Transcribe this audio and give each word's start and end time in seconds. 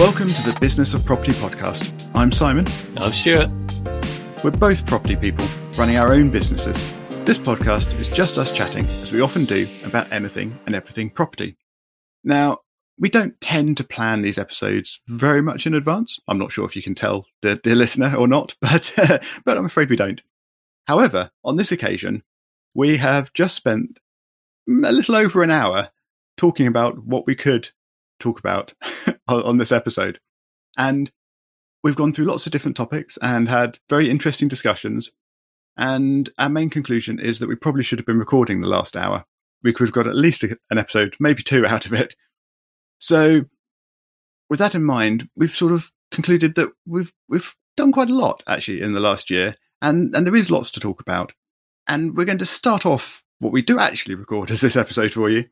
Welcome 0.00 0.28
to 0.28 0.50
the 0.50 0.58
Business 0.58 0.94
of 0.94 1.04
Property 1.04 1.32
podcast. 1.32 2.10
I'm 2.14 2.32
Simon. 2.32 2.64
I'm 2.96 3.12
Stuart. 3.12 3.50
We're 4.42 4.50
both 4.50 4.86
property 4.86 5.14
people 5.14 5.44
running 5.76 5.98
our 5.98 6.14
own 6.14 6.30
businesses. 6.30 6.74
This 7.26 7.36
podcast 7.36 7.92
is 8.00 8.08
just 8.08 8.38
us 8.38 8.50
chatting, 8.50 8.86
as 8.86 9.12
we 9.12 9.20
often 9.20 9.44
do, 9.44 9.68
about 9.84 10.10
anything 10.10 10.58
and 10.64 10.74
everything 10.74 11.10
property. 11.10 11.58
Now, 12.24 12.60
we 12.98 13.10
don't 13.10 13.38
tend 13.42 13.76
to 13.76 13.84
plan 13.84 14.22
these 14.22 14.38
episodes 14.38 15.02
very 15.06 15.42
much 15.42 15.66
in 15.66 15.74
advance. 15.74 16.18
I'm 16.26 16.38
not 16.38 16.50
sure 16.50 16.64
if 16.64 16.74
you 16.74 16.82
can 16.82 16.94
tell 16.94 17.26
the 17.42 17.56
dear 17.56 17.76
listener 17.76 18.14
or 18.16 18.26
not, 18.26 18.56
but 18.62 18.98
uh, 18.98 19.18
but 19.44 19.58
I'm 19.58 19.66
afraid 19.66 19.90
we 19.90 19.96
don't. 19.96 20.22
However, 20.86 21.30
on 21.44 21.56
this 21.56 21.72
occasion, 21.72 22.22
we 22.72 22.96
have 22.96 23.34
just 23.34 23.54
spent 23.54 24.00
a 24.66 24.92
little 24.92 25.14
over 25.14 25.42
an 25.42 25.50
hour 25.50 25.90
talking 26.38 26.66
about 26.66 27.04
what 27.04 27.26
we 27.26 27.34
could 27.34 27.68
talk 28.20 28.38
about 28.38 28.72
on 29.28 29.58
this 29.58 29.72
episode. 29.72 30.18
And 30.76 31.10
we've 31.82 31.96
gone 31.96 32.12
through 32.12 32.26
lots 32.26 32.46
of 32.46 32.52
different 32.52 32.76
topics 32.76 33.18
and 33.20 33.48
had 33.48 33.78
very 33.88 34.10
interesting 34.10 34.48
discussions. 34.48 35.10
And 35.76 36.30
our 36.38 36.48
main 36.48 36.70
conclusion 36.70 37.18
is 37.18 37.38
that 37.38 37.48
we 37.48 37.56
probably 37.56 37.82
should 37.82 37.98
have 37.98 38.06
been 38.06 38.18
recording 38.18 38.60
the 38.60 38.68
last 38.68 38.96
hour. 38.96 39.24
We 39.62 39.72
could 39.72 39.88
have 39.88 39.94
got 39.94 40.06
at 40.06 40.16
least 40.16 40.42
an 40.42 40.78
episode, 40.78 41.16
maybe 41.20 41.42
two 41.42 41.66
out 41.66 41.86
of 41.86 41.92
it. 41.92 42.14
So, 42.98 43.42
with 44.48 44.58
that 44.58 44.74
in 44.74 44.84
mind, 44.84 45.28
we've 45.36 45.50
sort 45.50 45.72
of 45.72 45.90
concluded 46.10 46.54
that 46.56 46.70
we've 46.86 47.12
we've 47.28 47.54
done 47.76 47.92
quite 47.92 48.10
a 48.10 48.14
lot 48.14 48.42
actually 48.46 48.82
in 48.82 48.92
the 48.92 49.00
last 49.00 49.30
year, 49.30 49.54
and 49.80 50.14
and 50.14 50.26
there 50.26 50.36
is 50.36 50.50
lots 50.50 50.70
to 50.72 50.80
talk 50.80 51.00
about. 51.00 51.32
And 51.88 52.16
we're 52.16 52.24
going 52.24 52.38
to 52.38 52.46
start 52.46 52.84
off 52.84 53.22
what 53.38 53.52
we 53.52 53.62
do 53.62 53.78
actually 53.78 54.14
record 54.14 54.50
as 54.50 54.60
this 54.60 54.76
episode 54.76 55.12
for 55.12 55.30
you 55.30 55.44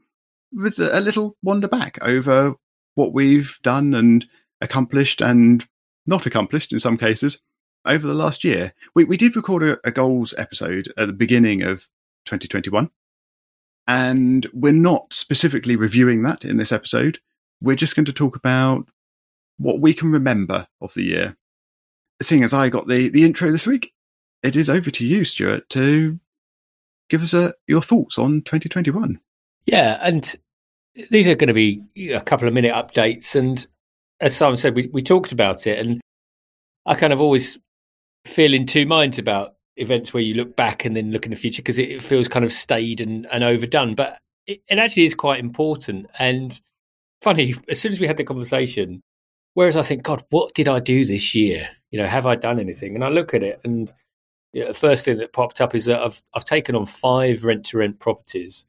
with 0.52 0.78
a 0.78 1.00
little 1.00 1.36
wander 1.42 1.68
back 1.68 1.98
over 2.02 2.54
what 2.98 3.14
we've 3.14 3.58
done 3.62 3.94
and 3.94 4.26
accomplished 4.60 5.20
and 5.20 5.64
not 6.04 6.26
accomplished 6.26 6.72
in 6.72 6.80
some 6.80 6.98
cases 6.98 7.38
over 7.86 8.08
the 8.08 8.12
last 8.12 8.42
year. 8.42 8.74
We, 8.92 9.04
we 9.04 9.16
did 9.16 9.36
record 9.36 9.62
a, 9.62 9.78
a 9.84 9.92
goals 9.92 10.34
episode 10.36 10.92
at 10.98 11.06
the 11.06 11.12
beginning 11.12 11.62
of 11.62 11.88
2021, 12.26 12.90
and 13.86 14.48
we're 14.52 14.72
not 14.72 15.14
specifically 15.14 15.76
reviewing 15.76 16.24
that 16.24 16.44
in 16.44 16.56
this 16.56 16.72
episode. 16.72 17.20
We're 17.60 17.76
just 17.76 17.94
going 17.94 18.06
to 18.06 18.12
talk 18.12 18.34
about 18.34 18.88
what 19.58 19.80
we 19.80 19.94
can 19.94 20.10
remember 20.10 20.66
of 20.80 20.92
the 20.94 21.04
year. 21.04 21.36
Seeing 22.20 22.42
as 22.42 22.52
I 22.52 22.68
got 22.68 22.88
the, 22.88 23.08
the 23.10 23.24
intro 23.24 23.52
this 23.52 23.66
week, 23.66 23.92
it 24.42 24.56
is 24.56 24.68
over 24.68 24.90
to 24.90 25.06
you, 25.06 25.24
Stuart, 25.24 25.68
to 25.70 26.18
give 27.08 27.22
us 27.22 27.32
a, 27.32 27.54
your 27.68 27.80
thoughts 27.80 28.18
on 28.18 28.42
2021. 28.42 29.20
Yeah, 29.66 30.00
and 30.02 30.34
these 31.10 31.28
are 31.28 31.34
going 31.34 31.48
to 31.48 31.54
be 31.54 31.82
a 32.12 32.20
couple 32.20 32.48
of 32.48 32.54
minute 32.54 32.74
updates. 32.74 33.34
And 33.36 33.66
as 34.20 34.34
Simon 34.34 34.56
said, 34.56 34.74
we, 34.74 34.88
we 34.92 35.02
talked 35.02 35.32
about 35.32 35.66
it, 35.66 35.78
and 35.78 36.00
I 36.86 36.94
kind 36.94 37.12
of 37.12 37.20
always 37.20 37.58
feel 38.26 38.52
in 38.52 38.66
two 38.66 38.86
minds 38.86 39.18
about 39.18 39.54
events 39.76 40.12
where 40.12 40.22
you 40.22 40.34
look 40.34 40.56
back 40.56 40.84
and 40.84 40.96
then 40.96 41.12
look 41.12 41.24
in 41.24 41.30
the 41.30 41.36
future 41.36 41.62
because 41.62 41.78
it, 41.78 41.90
it, 41.90 42.02
feels 42.02 42.26
kind 42.26 42.44
of 42.44 42.52
staid 42.52 43.00
and, 43.00 43.26
and 43.30 43.44
overdone. 43.44 43.94
But 43.94 44.18
it, 44.46 44.60
it 44.68 44.78
actually 44.78 45.04
is 45.04 45.14
quite 45.14 45.38
important. 45.38 46.06
And 46.18 46.58
funny, 47.22 47.54
as 47.68 47.80
soon 47.80 47.92
as 47.92 48.00
we 48.00 48.06
had 48.06 48.16
the 48.16 48.24
conversation, 48.24 49.00
whereas 49.54 49.76
I 49.76 49.82
think, 49.82 50.02
God, 50.02 50.24
what 50.30 50.52
did 50.54 50.68
I 50.68 50.80
do 50.80 51.04
this 51.04 51.34
year? 51.34 51.68
You 51.90 52.00
know, 52.00 52.08
have 52.08 52.26
I 52.26 52.34
done 52.34 52.58
anything? 52.58 52.94
And 52.94 53.04
I 53.04 53.08
look 53.08 53.34
at 53.34 53.44
it, 53.44 53.60
and 53.64 53.92
the 54.52 54.74
first 54.74 55.04
thing 55.04 55.18
that 55.18 55.32
popped 55.32 55.60
up 55.60 55.74
is 55.74 55.84
that 55.86 56.02
I've 56.02 56.20
I've 56.34 56.44
taken 56.44 56.74
on 56.74 56.86
five 56.86 57.44
rent 57.44 57.64
to 57.66 57.78
rent 57.78 58.00
properties, 58.00 58.66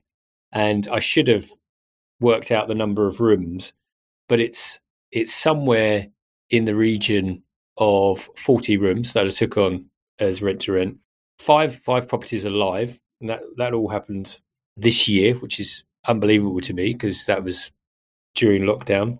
and 0.53 0.87
I 0.87 0.99
should 0.99 1.27
have 1.27 1.49
worked 2.19 2.51
out 2.51 2.67
the 2.67 2.75
number 2.75 3.07
of 3.07 3.19
rooms, 3.19 3.73
but 4.27 4.39
it's 4.39 4.79
it's 5.11 5.33
somewhere 5.33 6.07
in 6.49 6.65
the 6.65 6.75
region 6.75 7.43
of 7.77 8.29
40 8.35 8.77
rooms 8.77 9.13
that 9.13 9.25
I 9.25 9.29
took 9.29 9.57
on 9.57 9.85
as 10.19 10.41
rent 10.41 10.61
to 10.61 10.73
rent. 10.73 10.97
Five 11.37 11.75
five 11.77 12.07
properties 12.07 12.45
are 12.45 12.51
live, 12.51 12.99
and 13.21 13.29
that 13.29 13.41
that 13.57 13.73
all 13.73 13.89
happened 13.89 14.39
this 14.75 15.07
year, 15.07 15.35
which 15.35 15.59
is 15.59 15.83
unbelievable 16.07 16.61
to 16.61 16.73
me 16.73 16.93
because 16.93 17.25
that 17.25 17.43
was 17.43 17.71
during 18.35 18.63
lockdown. 18.63 19.19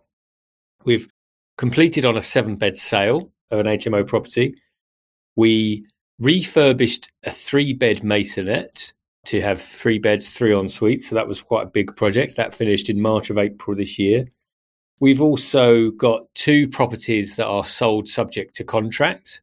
We've 0.86 1.08
completed 1.58 2.06
on 2.06 2.18
a 2.18 2.22
seven 2.22 2.56
bed 2.56 2.76
sale 2.76 3.32
of 3.52 3.60
an 3.60 3.66
HMO 3.66 4.08
property. 4.08 4.56
We 5.36 5.86
refurbished 6.20 7.10
a 7.24 7.32
three 7.32 7.74
bed 7.74 8.00
maisonette 8.00 8.94
to 9.26 9.42
have 9.42 9.62
three 9.62 10.00
beds, 10.00 10.30
three 10.30 10.56
en 10.56 10.70
suites. 10.70 11.10
So 11.10 11.16
that 11.16 11.28
was 11.28 11.42
quite 11.42 11.68
a 11.68 11.70
big 11.70 11.96
project. 11.96 12.36
That 12.36 12.54
finished 12.54 12.90
in 12.90 13.02
March 13.02 13.30
of 13.30 13.38
April 13.38 13.76
this 13.76 14.00
year. 14.00 14.26
We've 15.00 15.22
also 15.22 15.92
got 15.92 16.24
two 16.36 16.68
properties 16.68 17.36
that 17.38 17.48
are 17.48 17.66
sold 17.66 18.08
subject 18.08 18.56
to 18.56 18.64
contract. 18.64 19.42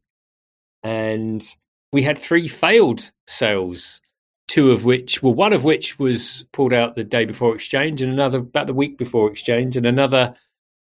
And 0.82 1.47
we 1.92 2.03
had 2.03 2.19
three 2.19 2.48
failed 2.48 3.10
sales, 3.26 4.00
two 4.48 4.70
of 4.70 4.84
which, 4.84 5.22
well, 5.22 5.34
one 5.34 5.53
of 5.53 5.64
which 5.64 5.98
was 5.98 6.44
pulled 6.53 6.72
out 6.72 6.94
the 6.94 7.04
day 7.04 7.25
before 7.25 7.54
exchange, 7.54 8.03
and 8.03 8.12
another 8.12 8.38
about 8.38 8.66
the 8.66 8.75
week 8.75 8.98
before 8.98 9.31
exchange, 9.31 9.76
and 9.76 9.87
another 9.87 10.34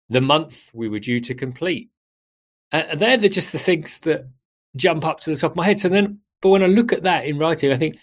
the 0.10 0.22
month 0.22 0.70
we 0.74 0.90
were 0.90 1.00
due 1.00 1.20
to 1.20 1.36
complete. 1.36 1.90
And 2.72 3.00
they're 3.00 3.18
the, 3.18 3.30
just 3.30 3.52
the 3.52 3.60
things 3.60 4.00
that 4.02 4.28
jump 4.76 5.06
up 5.06 5.20
to 5.22 5.30
the 5.30 5.36
top 5.36 5.52
of 5.52 5.58
my 5.58 5.66
head. 5.66 5.80
So 5.80 5.90
then, 5.90 6.20
but 6.42 6.50
when 6.50 6.64
I 6.64 6.68
look 6.68 6.94
at 6.94 7.04
that 7.04 7.26
in 7.26 7.38
writing, 7.38 7.72
I 7.72 7.78
think, 7.78 7.98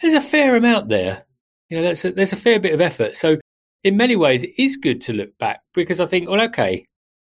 there's 0.00 0.14
a 0.14 0.20
fair 0.20 0.56
amount 0.56 0.88
there. 0.88 1.24
You 1.68 1.76
know, 1.76 1.82
there's 1.84 2.04
a, 2.04 2.12
there's 2.12 2.32
a 2.32 2.36
fair 2.36 2.58
bit 2.58 2.74
of 2.74 2.80
effort. 2.80 3.16
So 3.16 3.38
in 3.84 3.96
many 3.96 4.16
ways, 4.16 4.42
it 4.42 4.52
is 4.58 4.76
good 4.76 5.00
to 5.02 5.12
look 5.12 5.36
back 5.38 5.60
because 5.74 6.00
I 6.00 6.06
think, 6.06 6.28
well, 6.28 6.40
okay, 6.42 6.84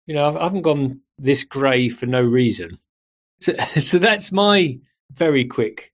you 0.07 0.15
know, 0.15 0.29
I 0.29 0.43
haven't 0.43 0.63
gone 0.63 1.01
this 1.19 1.45
grey 1.45 1.89
for 1.89 2.07
no 2.07 2.23
reason. 2.23 2.79
So, 3.41 3.55
so 3.79 3.99
that's 3.99 4.33
my 4.33 4.79
very 5.13 5.45
quick 5.45 5.93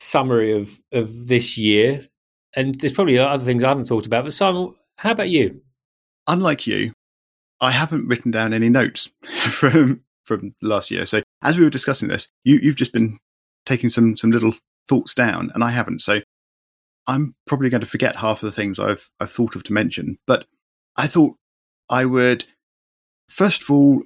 summary 0.00 0.52
of 0.52 0.80
of 0.92 1.28
this 1.28 1.56
year. 1.58 2.06
And 2.56 2.74
there's 2.76 2.92
probably 2.92 3.18
other 3.18 3.44
things 3.44 3.62
I 3.62 3.68
haven't 3.68 3.88
talked 3.88 4.06
about. 4.06 4.24
But 4.24 4.32
Simon, 4.32 4.74
how 4.96 5.12
about 5.12 5.28
you? 5.28 5.60
Unlike 6.26 6.66
you, 6.66 6.92
I 7.60 7.70
haven't 7.70 8.08
written 8.08 8.30
down 8.30 8.52
any 8.52 8.68
notes 8.68 9.10
from 9.50 10.02
from 10.24 10.54
last 10.62 10.90
year. 10.90 11.06
So 11.06 11.22
as 11.42 11.56
we 11.56 11.64
were 11.64 11.70
discussing 11.70 12.08
this, 12.08 12.28
you, 12.44 12.58
you've 12.62 12.76
just 12.76 12.92
been 12.92 13.18
taking 13.66 13.90
some 13.90 14.16
some 14.16 14.30
little 14.30 14.52
thoughts 14.88 15.14
down, 15.14 15.50
and 15.54 15.62
I 15.62 15.70
haven't. 15.70 16.02
So 16.02 16.20
I'm 17.06 17.34
probably 17.46 17.70
going 17.70 17.80
to 17.80 17.86
forget 17.86 18.16
half 18.16 18.42
of 18.42 18.52
the 18.52 18.56
things 18.56 18.78
I've 18.78 19.08
I've 19.20 19.32
thought 19.32 19.56
of 19.56 19.64
to 19.64 19.72
mention. 19.72 20.18
But 20.26 20.46
I 20.96 21.06
thought 21.06 21.36
I 21.88 22.04
would 22.04 22.44
first 23.28 23.62
of 23.62 23.70
all 23.70 24.02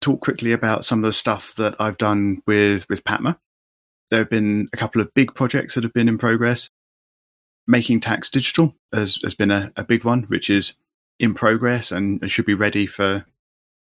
talk 0.00 0.20
quickly 0.20 0.52
about 0.52 0.84
some 0.84 1.04
of 1.04 1.08
the 1.08 1.12
stuff 1.12 1.54
that 1.56 1.76
I've 1.78 1.98
done 1.98 2.42
with 2.46 2.88
with 2.88 3.04
Patma. 3.04 3.38
There 4.10 4.20
have 4.20 4.30
been 4.30 4.68
a 4.72 4.76
couple 4.76 5.00
of 5.00 5.14
big 5.14 5.34
projects 5.34 5.74
that 5.74 5.84
have 5.84 5.92
been 5.92 6.08
in 6.08 6.18
progress. 6.18 6.70
Making 7.66 8.00
tax 8.00 8.30
digital 8.30 8.74
has, 8.92 9.20
has 9.22 9.34
been 9.34 9.52
a, 9.52 9.70
a 9.76 9.84
big 9.84 10.02
one, 10.04 10.24
which 10.24 10.50
is 10.50 10.76
in 11.20 11.34
progress 11.34 11.92
and, 11.92 12.20
and 12.20 12.32
should 12.32 12.46
be 12.46 12.54
ready 12.54 12.86
for 12.86 13.24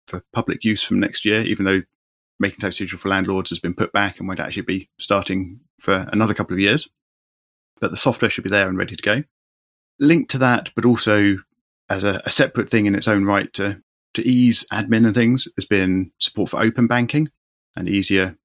for 0.05 0.21
public 0.33 0.63
use 0.63 0.83
from 0.83 0.99
next 0.99 1.23
year, 1.23 1.41
even 1.41 1.65
though 1.65 1.81
making 2.39 2.59
tax 2.59 2.77
digital 2.77 2.99
for 2.99 3.09
landlords 3.09 3.49
has 3.49 3.59
been 3.59 3.73
put 3.73 3.91
back 3.91 4.19
and 4.19 4.27
won't 4.27 4.39
actually 4.39 4.63
be 4.63 4.89
starting 4.99 5.61
for 5.79 6.07
another 6.11 6.33
couple 6.33 6.53
of 6.53 6.59
years. 6.59 6.87
But 7.79 7.91
the 7.91 7.97
software 7.97 8.29
should 8.29 8.43
be 8.43 8.49
there 8.49 8.67
and 8.67 8.77
ready 8.77 8.95
to 8.95 9.01
go. 9.01 9.23
Linked 9.99 10.31
to 10.31 10.37
that, 10.39 10.69
but 10.75 10.85
also 10.85 11.37
as 11.89 12.03
a, 12.03 12.21
a 12.25 12.31
separate 12.31 12.69
thing 12.69 12.85
in 12.85 12.95
its 12.95 13.07
own 13.07 13.25
right 13.25 13.51
to, 13.53 13.81
to 14.13 14.27
ease 14.27 14.65
admin 14.71 15.05
and 15.05 15.15
things, 15.15 15.47
has 15.55 15.65
been 15.65 16.11
support 16.17 16.49
for 16.49 16.61
open 16.61 16.87
banking 16.87 17.29
and 17.75 17.89
easier 17.89 18.37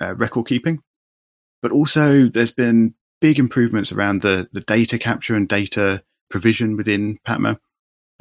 uh, 0.00 0.14
record 0.14 0.46
keeping. 0.46 0.80
But 1.62 1.72
also, 1.72 2.28
there's 2.28 2.50
been 2.50 2.94
big 3.20 3.38
improvements 3.38 3.92
around 3.92 4.22
the, 4.22 4.48
the 4.52 4.60
data 4.60 4.98
capture 4.98 5.34
and 5.34 5.48
data 5.48 6.02
provision 6.30 6.76
within 6.76 7.18
PATMA, 7.26 7.58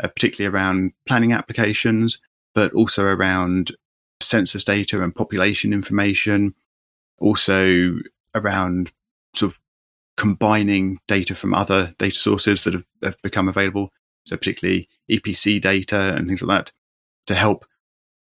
uh, 0.01 0.07
particularly 0.07 0.53
around 0.55 0.93
planning 1.05 1.33
applications, 1.33 2.19
but 2.55 2.71
also 2.73 3.03
around 3.03 3.75
census 4.21 4.63
data 4.63 5.01
and 5.03 5.13
population 5.13 5.73
information, 5.73 6.55
also 7.19 7.95
around 8.35 8.91
sort 9.35 9.53
of 9.53 9.59
combining 10.17 10.99
data 11.07 11.35
from 11.35 11.53
other 11.53 11.95
data 11.97 12.15
sources 12.15 12.63
that 12.63 12.73
have, 12.73 12.85
have 13.03 13.21
become 13.23 13.47
available, 13.49 13.89
so 14.25 14.37
particularly 14.37 14.87
EPC 15.09 15.61
data 15.61 16.15
and 16.15 16.27
things 16.27 16.41
like 16.41 16.65
that, 16.65 16.71
to 17.27 17.35
help 17.35 17.65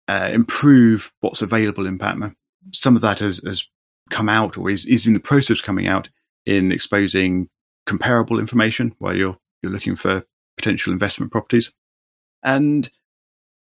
uh, 0.08 0.30
improve 0.32 1.12
what's 1.22 1.42
available 1.42 1.86
in 1.86 1.98
PATMA. 1.98 2.36
Some 2.74 2.96
of 2.96 3.02
that 3.02 3.20
has, 3.20 3.42
has 3.46 3.66
come 4.10 4.30
out 4.30 4.58
or 4.58 4.70
is, 4.70 4.86
is 4.86 5.08
in 5.08 5.14
the 5.14 5.20
process 5.20 5.60
of 5.60 5.66
coming 5.66 5.88
out 5.88 6.10
in 6.46 6.72
exposing 6.72 7.50
comparable 7.86 8.40
information 8.40 8.96
while 9.00 9.16
you're 9.16 9.38
you're 9.62 9.72
looking 9.72 9.96
for 9.96 10.24
potential 10.58 10.94
investment 10.94 11.32
properties. 11.32 11.72
And 12.44 12.90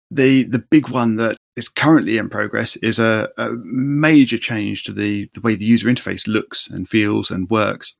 the 0.09 0.43
the 0.43 0.59
big 0.59 0.89
one 0.89 1.17
that 1.17 1.37
is 1.55 1.69
currently 1.69 2.17
in 2.17 2.29
progress 2.29 2.75
is 2.77 2.99
a, 2.99 3.29
a, 3.37 3.49
major 3.63 4.37
change 4.37 4.83
to 4.85 4.93
the, 4.93 5.29
the 5.33 5.41
way 5.41 5.55
the 5.55 5.65
user 5.65 5.89
interface 5.89 6.27
looks 6.27 6.67
and 6.67 6.87
feels 6.87 7.29
and 7.29 7.49
works. 7.49 7.95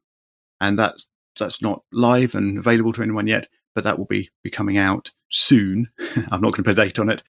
And 0.60 0.78
that's 0.80 1.08
that's 1.38 1.62
not 1.62 1.84
live 1.92 2.36
and 2.36 2.58
available 2.58 2.94
to 2.94 3.02
anyone 3.02 3.28
yet, 3.28 3.48
but 3.74 3.84
that 3.84 3.98
will 3.98 4.06
be, 4.06 4.30
be 4.44 4.50
coming 4.50 4.78
out 4.78 5.12
soon. 5.30 5.90
I'm 6.00 6.42
not 6.42 6.54
going 6.54 6.64
to 6.64 6.64
put 6.64 6.80
a 6.80 6.86
date 6.86 7.00
on 7.00 7.10
it. 7.10 7.24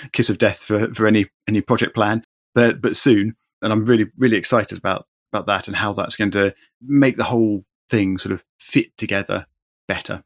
Kiss 0.12 0.30
of 0.30 0.38
death 0.38 0.58
for, 0.58 0.92
for 0.94 1.06
any 1.06 1.26
any 1.46 1.60
project 1.60 1.94
plan, 1.94 2.24
but 2.54 2.80
but 2.80 2.96
soon. 2.96 3.36
And 3.62 3.72
I'm 3.72 3.84
really 3.84 4.06
really 4.18 4.36
excited 4.36 4.78
about 4.78 5.06
about 5.32 5.46
that 5.46 5.68
and 5.68 5.76
how 5.76 5.92
that's 5.92 6.16
going 6.16 6.32
to 6.32 6.54
make 6.82 7.16
the 7.16 7.24
whole 7.24 7.64
thing 7.88 8.18
sort 8.18 8.32
of 8.32 8.44
fit 8.58 8.96
together 8.96 9.46
better. 9.88 10.24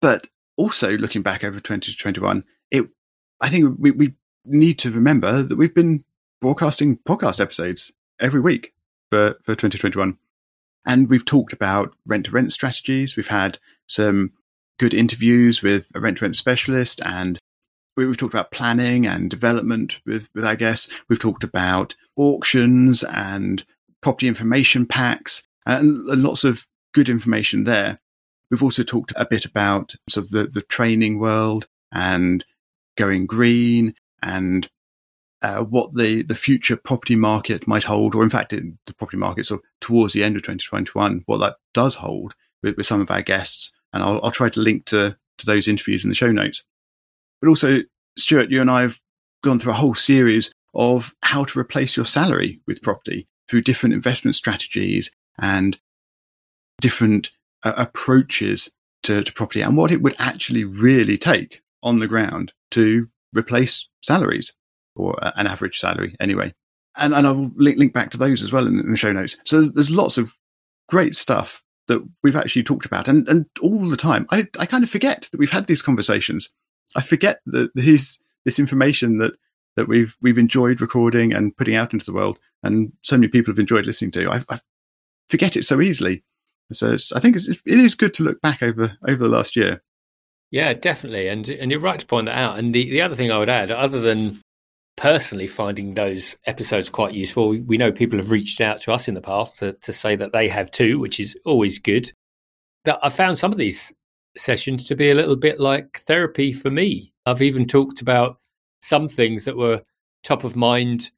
But 0.00 0.26
also 0.56 0.96
looking 0.96 1.22
back 1.22 1.44
over 1.44 1.60
2021, 1.60 2.44
it 2.70 2.86
I 3.40 3.48
think 3.48 3.76
we, 3.78 3.90
we 3.90 4.14
need 4.44 4.78
to 4.80 4.90
remember 4.90 5.42
that 5.42 5.56
we've 5.56 5.74
been 5.74 6.04
broadcasting 6.40 6.98
podcast 6.98 7.40
episodes 7.40 7.92
every 8.20 8.40
week 8.40 8.74
for, 9.10 9.34
for 9.44 9.54
2021. 9.54 10.18
And 10.86 11.08
we've 11.08 11.24
talked 11.24 11.52
about 11.52 11.94
rent 12.06 12.26
to 12.26 12.32
rent 12.32 12.52
strategies. 12.52 13.16
We've 13.16 13.26
had 13.26 13.58
some 13.86 14.32
good 14.78 14.92
interviews 14.92 15.62
with 15.62 15.90
a 15.94 16.00
rent 16.00 16.18
to 16.18 16.24
rent 16.24 16.36
specialist 16.36 17.00
and 17.04 17.38
we've 17.96 18.16
talked 18.16 18.34
about 18.34 18.50
planning 18.50 19.06
and 19.06 19.30
development 19.30 20.00
with, 20.04 20.28
with 20.34 20.44
our 20.44 20.56
guests. 20.56 20.88
We've 21.08 21.18
talked 21.18 21.44
about 21.44 21.94
auctions 22.16 23.04
and 23.04 23.64
property 24.02 24.28
information 24.28 24.84
packs 24.86 25.42
and, 25.64 26.08
and 26.08 26.22
lots 26.22 26.44
of 26.44 26.66
good 26.92 27.08
information 27.08 27.64
there. 27.64 27.96
We've 28.50 28.62
also 28.62 28.82
talked 28.82 29.12
a 29.16 29.26
bit 29.26 29.44
about 29.44 29.94
sort 30.08 30.26
of 30.26 30.30
the, 30.30 30.46
the 30.46 30.62
training 30.62 31.18
world 31.18 31.66
and 31.92 32.44
going 32.96 33.26
green 33.26 33.94
and 34.24 34.68
uh, 35.42 35.60
what 35.60 35.94
the, 35.94 36.22
the 36.22 36.34
future 36.34 36.76
property 36.76 37.14
market 37.14 37.68
might 37.68 37.84
hold, 37.84 38.14
or 38.14 38.22
in 38.22 38.30
fact, 38.30 38.50
the 38.50 38.94
property 38.94 39.18
market 39.18 39.46
sort 39.46 39.60
of 39.60 39.64
towards 39.80 40.14
the 40.14 40.24
end 40.24 40.36
of 40.36 40.42
2021, 40.42 41.22
what 41.26 41.38
that 41.38 41.56
does 41.74 41.94
hold 41.94 42.34
with, 42.62 42.76
with 42.76 42.86
some 42.86 43.02
of 43.02 43.10
our 43.10 43.22
guests. 43.22 43.70
And 43.92 44.02
I'll, 44.02 44.20
I'll 44.24 44.30
try 44.30 44.48
to 44.48 44.60
link 44.60 44.86
to, 44.86 45.14
to 45.38 45.46
those 45.46 45.68
interviews 45.68 46.02
in 46.02 46.08
the 46.08 46.16
show 46.16 46.32
notes. 46.32 46.64
But 47.40 47.48
also, 47.48 47.80
Stuart, 48.16 48.50
you 48.50 48.62
and 48.62 48.70
I 48.70 48.80
have 48.80 48.98
gone 49.42 49.58
through 49.58 49.72
a 49.72 49.76
whole 49.76 49.94
series 49.94 50.50
of 50.72 51.14
how 51.22 51.44
to 51.44 51.58
replace 51.58 51.94
your 51.94 52.06
salary 52.06 52.60
with 52.66 52.82
property 52.82 53.28
through 53.48 53.62
different 53.62 53.94
investment 53.94 54.34
strategies 54.34 55.10
and 55.38 55.78
different 56.80 57.30
uh, 57.62 57.74
approaches 57.76 58.70
to, 59.02 59.22
to 59.22 59.32
property 59.32 59.60
and 59.60 59.76
what 59.76 59.90
it 59.90 60.00
would 60.00 60.14
actually 60.18 60.64
really 60.64 61.18
take 61.18 61.60
on 61.82 61.98
the 61.98 62.08
ground 62.08 62.54
to 62.70 63.08
replace 63.36 63.88
salaries 64.02 64.52
or 64.96 65.18
an 65.36 65.46
average 65.46 65.78
salary 65.78 66.14
anyway. 66.20 66.54
And, 66.96 67.14
and 67.14 67.26
I'll 67.26 67.50
link, 67.56 67.78
link 67.78 67.92
back 67.92 68.10
to 68.10 68.18
those 68.18 68.42
as 68.42 68.52
well 68.52 68.66
in, 68.66 68.76
the 68.90 68.96
show 68.96 69.12
notes. 69.12 69.36
So 69.44 69.62
there's 69.62 69.90
lots 69.90 70.16
of 70.16 70.32
great 70.88 71.16
stuff 71.16 71.62
that 71.88 72.00
we've 72.22 72.36
actually 72.36 72.62
talked 72.62 72.86
about. 72.86 73.08
And, 73.08 73.28
and 73.28 73.46
all 73.60 73.88
the 73.88 73.96
time, 73.96 74.26
I, 74.30 74.46
I 74.58 74.66
kind 74.66 74.84
of 74.84 74.90
forget 74.90 75.28
that 75.30 75.38
we've 75.38 75.50
had 75.50 75.66
these 75.66 75.82
conversations. 75.82 76.48
I 76.96 77.02
forget 77.02 77.40
that 77.46 77.70
these, 77.74 78.18
this 78.44 78.58
information 78.58 79.18
that, 79.18 79.32
that 79.76 79.88
we've, 79.88 80.16
we've 80.22 80.38
enjoyed 80.38 80.80
recording 80.80 81.32
and 81.32 81.56
putting 81.56 81.74
out 81.74 81.92
into 81.92 82.06
the 82.06 82.12
world 82.12 82.38
and 82.62 82.92
so 83.02 83.16
many 83.16 83.28
people 83.28 83.52
have 83.52 83.58
enjoyed 83.58 83.86
listening 83.86 84.12
to. 84.12 84.30
I, 84.30 84.44
I 84.48 84.60
forget 85.28 85.56
it 85.56 85.64
so 85.64 85.80
easily. 85.80 86.22
So 86.72 86.96
I 87.14 87.20
think 87.20 87.36
it's, 87.36 87.48
it 87.48 87.60
is 87.66 87.94
good 87.94 88.14
to 88.14 88.22
look 88.22 88.40
back 88.40 88.62
over, 88.62 88.96
over 89.06 89.22
the 89.22 89.28
last 89.28 89.56
year. 89.56 89.82
Yeah, 90.54 90.72
definitely. 90.72 91.26
And, 91.26 91.48
and 91.48 91.72
you're 91.72 91.80
right 91.80 91.98
to 91.98 92.06
point 92.06 92.26
that 92.26 92.38
out. 92.38 92.60
And 92.60 92.72
the, 92.72 92.88
the 92.88 93.02
other 93.02 93.16
thing 93.16 93.32
I 93.32 93.38
would 93.38 93.48
add, 93.48 93.72
other 93.72 94.00
than 94.00 94.40
personally 94.96 95.48
finding 95.48 95.94
those 95.94 96.36
episodes 96.46 96.88
quite 96.88 97.12
useful. 97.12 97.48
We 97.48 97.76
know 97.76 97.90
people 97.90 98.20
have 98.20 98.30
reached 98.30 98.60
out 98.60 98.80
to 98.82 98.92
us 98.92 99.08
in 99.08 99.14
the 99.14 99.20
past 99.20 99.56
to, 99.56 99.72
to 99.72 99.92
say 99.92 100.14
that 100.14 100.30
they 100.30 100.48
have 100.48 100.70
too, 100.70 101.00
which 101.00 101.18
is 101.18 101.36
always 101.44 101.80
good. 101.80 102.12
That 102.84 103.00
I 103.02 103.08
found 103.08 103.36
some 103.36 103.50
of 103.50 103.58
these 103.58 103.92
sessions 104.36 104.84
to 104.84 104.94
be 104.94 105.10
a 105.10 105.14
little 105.16 105.34
bit 105.34 105.58
like 105.58 106.04
therapy 106.06 106.52
for 106.52 106.70
me. 106.70 107.12
I've 107.26 107.42
even 107.42 107.66
talked 107.66 108.00
about 108.00 108.38
some 108.80 109.08
things 109.08 109.46
that 109.46 109.56
were 109.56 109.82
top 110.22 110.44
of 110.44 110.54
mind. 110.54 111.10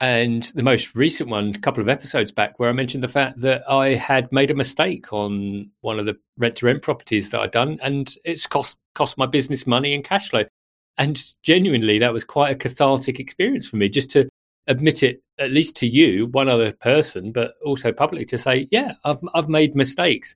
And 0.00 0.44
the 0.54 0.62
most 0.62 0.94
recent 0.94 1.28
one, 1.28 1.54
a 1.54 1.58
couple 1.58 1.82
of 1.82 1.88
episodes 1.90 2.32
back, 2.32 2.58
where 2.58 2.70
I 2.70 2.72
mentioned 2.72 3.02
the 3.02 3.08
fact 3.08 3.40
that 3.42 3.68
I 3.70 3.94
had 3.96 4.32
made 4.32 4.50
a 4.50 4.54
mistake 4.54 5.12
on 5.12 5.70
one 5.82 5.98
of 5.98 6.06
the 6.06 6.18
rent 6.38 6.56
to 6.56 6.66
rent 6.66 6.80
properties 6.80 7.28
that 7.30 7.40
I'd 7.40 7.50
done, 7.50 7.78
and 7.82 8.14
it's 8.24 8.46
cost 8.46 8.78
cost 8.94 9.18
my 9.18 9.26
business 9.26 9.66
money 9.66 9.94
and 9.94 10.02
cash 10.02 10.30
flow. 10.30 10.44
And 10.96 11.22
genuinely, 11.42 11.98
that 11.98 12.12
was 12.12 12.24
quite 12.24 12.50
a 12.50 12.58
cathartic 12.58 13.20
experience 13.20 13.68
for 13.68 13.76
me 13.76 13.88
just 13.88 14.10
to 14.12 14.28
admit 14.66 15.02
it, 15.02 15.22
at 15.38 15.50
least 15.50 15.76
to 15.76 15.86
you, 15.86 16.26
one 16.26 16.48
other 16.48 16.72
person, 16.72 17.32
but 17.32 17.54
also 17.64 17.92
publicly 17.92 18.26
to 18.26 18.38
say, 18.38 18.68
yeah, 18.70 18.94
I've, 19.04 19.20
I've 19.34 19.48
made 19.48 19.74
mistakes. 19.74 20.34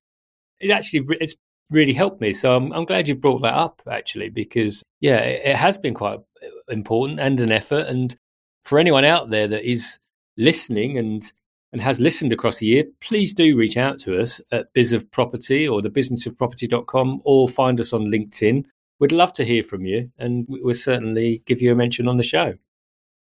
It 0.61 0.70
actually 0.70 1.06
it's 1.20 1.37
really 1.70 1.93
helped 1.93 2.20
me. 2.20 2.32
So 2.32 2.55
I'm, 2.55 2.72
I'm 2.72 2.84
glad 2.84 3.08
you 3.08 3.14
brought 3.14 3.43
that 3.43 3.55
up, 3.55 3.82
actually, 3.90 4.31
because, 4.31 4.82
yeah, 5.00 5.19
it, 5.19 5.43
it 5.44 5.56
has 5.56 5.78
been 5.78 5.94
quite 5.94 6.20
uh, 6.43 6.49
important 6.69 7.20
and 7.20 7.40
an 7.40 7.52
effort. 7.52 7.87
And 7.87 8.16
for 8.64 8.78
anyone 8.78 9.05
out 9.05 9.31
there 9.31 9.49
that 9.49 9.69
is 9.69 9.99
listening 10.37 10.99
and 10.99 11.32
and 11.72 11.82
has 11.82 11.99
listened 11.99 12.32
across 12.32 12.58
the 12.58 12.66
year, 12.66 12.84
please 13.00 13.34
do 13.34 13.56
reach 13.56 13.76
out 13.76 13.99
to 13.99 14.20
us 14.20 14.40
at 14.52 14.72
Biz 14.75 14.93
of 14.93 15.11
Property 15.11 15.66
or 15.66 15.82
the 15.82 15.90
businessofproperty.com 15.90 17.20
or 17.25 17.49
find 17.49 17.81
us 17.81 17.93
on 17.93 18.05
LinkedIn 18.05 18.64
we'd 19.00 19.12
love 19.12 19.32
to 19.34 19.44
hear 19.44 19.62
from 19.62 19.84
you, 19.84 20.11
and 20.19 20.46
we'll 20.49 20.75
certainly 20.75 21.43
give 21.46 21.61
you 21.61 21.72
a 21.72 21.75
mention 21.75 22.08
on 22.08 22.16
the 22.16 22.22
show. 22.22 22.55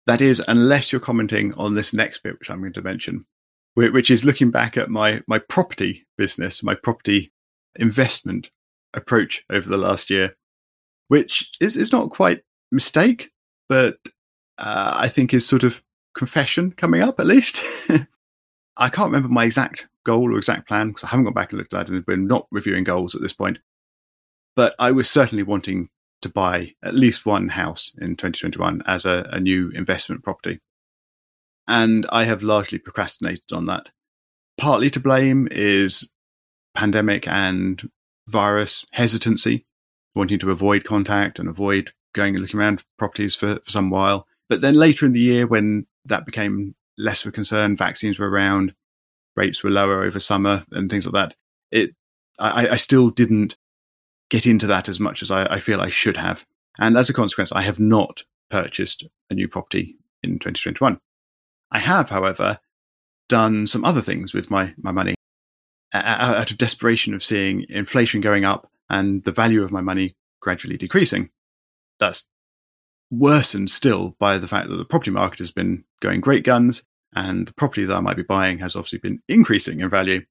That 0.07 0.21
is, 0.21 0.41
unless 0.47 0.91
you're 0.91 1.01
commenting 1.01 1.53
on 1.53 1.75
this 1.75 1.93
next 1.93 2.23
bit, 2.23 2.39
which 2.39 2.49
I'm 2.49 2.59
going 2.59 2.73
to 2.73 2.81
mention, 2.81 3.25
which 3.75 4.11
is 4.11 4.25
looking 4.25 4.51
back 4.51 4.77
at 4.77 4.89
my 4.89 5.21
my 5.27 5.39
property 5.39 6.05
business, 6.17 6.63
my 6.63 6.75
property 6.75 7.31
investment 7.75 8.49
approach 8.93 9.43
over 9.49 9.69
the 9.69 9.77
last 9.77 10.09
year, 10.09 10.35
which 11.07 11.51
is, 11.61 11.77
is 11.77 11.91
not 11.91 12.09
quite 12.09 12.41
mistake, 12.71 13.31
but 13.69 13.97
uh, 14.61 14.93
I 14.95 15.09
think 15.09 15.33
is 15.33 15.45
sort 15.47 15.63
of 15.63 15.81
confession 16.15 16.71
coming 16.71 17.01
up 17.01 17.19
at 17.19 17.25
least. 17.25 17.59
I 18.77 18.89
can't 18.89 19.11
remember 19.11 19.27
my 19.27 19.45
exact 19.45 19.87
goal 20.05 20.33
or 20.33 20.37
exact 20.37 20.67
plan 20.67 20.89
because 20.89 21.03
I 21.03 21.07
haven't 21.07 21.25
gone 21.25 21.33
back 21.33 21.51
and 21.51 21.59
looked 21.59 21.73
at 21.73 21.89
it. 21.89 22.03
We're 22.07 22.17
not 22.17 22.47
reviewing 22.51 22.83
goals 22.83 23.15
at 23.15 23.21
this 23.21 23.33
point. 23.33 23.59
But 24.55 24.75
I 24.79 24.91
was 24.91 25.09
certainly 25.09 25.43
wanting 25.43 25.89
to 26.21 26.29
buy 26.29 26.73
at 26.83 26.93
least 26.93 27.25
one 27.25 27.49
house 27.49 27.91
in 27.99 28.15
2021 28.15 28.83
as 28.85 29.05
a, 29.05 29.27
a 29.31 29.39
new 29.39 29.71
investment 29.73 30.23
property. 30.23 30.59
And 31.67 32.05
I 32.09 32.25
have 32.25 32.43
largely 32.43 32.77
procrastinated 32.77 33.51
on 33.51 33.65
that. 33.67 33.89
Partly 34.57 34.89
to 34.91 34.99
blame 34.99 35.47
is 35.49 36.09
pandemic 36.75 37.27
and 37.27 37.89
virus 38.27 38.85
hesitancy, 38.91 39.65
wanting 40.13 40.39
to 40.39 40.51
avoid 40.51 40.83
contact 40.83 41.39
and 41.39 41.49
avoid 41.49 41.91
going 42.13 42.35
and 42.35 42.41
looking 42.41 42.59
around 42.59 42.83
properties 42.97 43.35
for, 43.35 43.59
for 43.63 43.69
some 43.71 43.89
while. 43.89 44.27
But 44.51 44.60
then 44.60 44.75
later 44.75 45.05
in 45.05 45.13
the 45.13 45.22
year, 45.22 45.48
when 45.48 45.88
that 46.03 46.25
became 46.25 46.75
less 46.98 47.22
of 47.22 47.29
a 47.29 47.31
concern, 47.31 47.77
vaccines 47.77 48.20
were 48.20 48.29
around, 48.29 48.74
rates 49.38 49.63
were 49.63 49.70
lower 49.70 50.03
over 50.03 50.20
summer, 50.20 50.65
and 50.72 50.89
things 50.89 51.05
like 51.05 51.13
that. 51.13 51.38
It, 51.72 51.96
I, 52.38 52.67
I 52.67 52.75
still 52.75 53.12
didn't 53.12 53.55
get 54.29 54.46
into 54.46 54.67
that 54.67 54.89
as 54.89 55.00
much 55.00 55.22
as 55.22 55.31
I, 55.31 55.46
I 55.46 55.62
feel 55.62 55.79
I 55.79 55.89
should 55.89 56.17
have. 56.17 56.46
And 56.77 56.98
as 56.98 57.10
a 57.10 57.13
consequence, 57.13 57.53
I 57.53 57.62
have 57.62 57.79
not 57.79 58.25
purchased 58.50 59.05
a 59.29 59.36
new 59.36 59.48
property 59.48 59.96
in 60.22 60.31
2021. 60.31 61.00
I 61.72 61.79
have, 61.79 62.10
however, 62.10 62.60
done 63.29 63.67
some 63.67 63.86
other 63.86 64.01
things 64.01 64.34
with 64.34 64.51
my, 64.51 64.74
my 64.75 64.91
money 64.91 65.15
out 65.93 66.51
of 66.51 66.58
desperation 66.58 67.13
of 67.13 67.24
seeing 67.24 67.65
inflation 67.70 68.20
going 68.20 68.43
up 68.43 68.70
and 68.89 69.24
the 69.24 69.31
value 69.31 69.63
of 69.63 69.72
my 69.72 69.79
money 69.79 70.13
gradually 70.41 70.75
decreasing. 70.75 71.29
That's 72.01 72.27
worsened 73.12 73.70
still 73.70 74.15
by 74.20 74.38
the 74.38 74.48
fact 74.48 74.70
that 74.70 74.77
the 74.77 74.86
property 74.86 75.12
market 75.12 75.39
has 75.39 75.51
been 75.51 75.84
going 76.00 76.22
great 76.22 76.44
guns 76.44 76.82
and 77.13 77.48
the 77.48 77.53
property 77.53 77.86
that 77.86 77.96
I 77.96 78.00
might 78.00 78.15
be 78.15 78.24
buying 78.24 78.60
has 78.60 78.75
obviously 78.75 79.00
been 79.00 79.22
increasing 79.27 79.82
in 79.82 79.89
value 79.89 80.22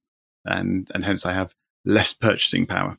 and, 0.45 0.91
and 0.95 1.05
hence 1.05 1.27
I 1.27 1.35
have 1.35 1.55
less 1.85 2.13
purchasing 2.15 2.67
power. 2.67 2.97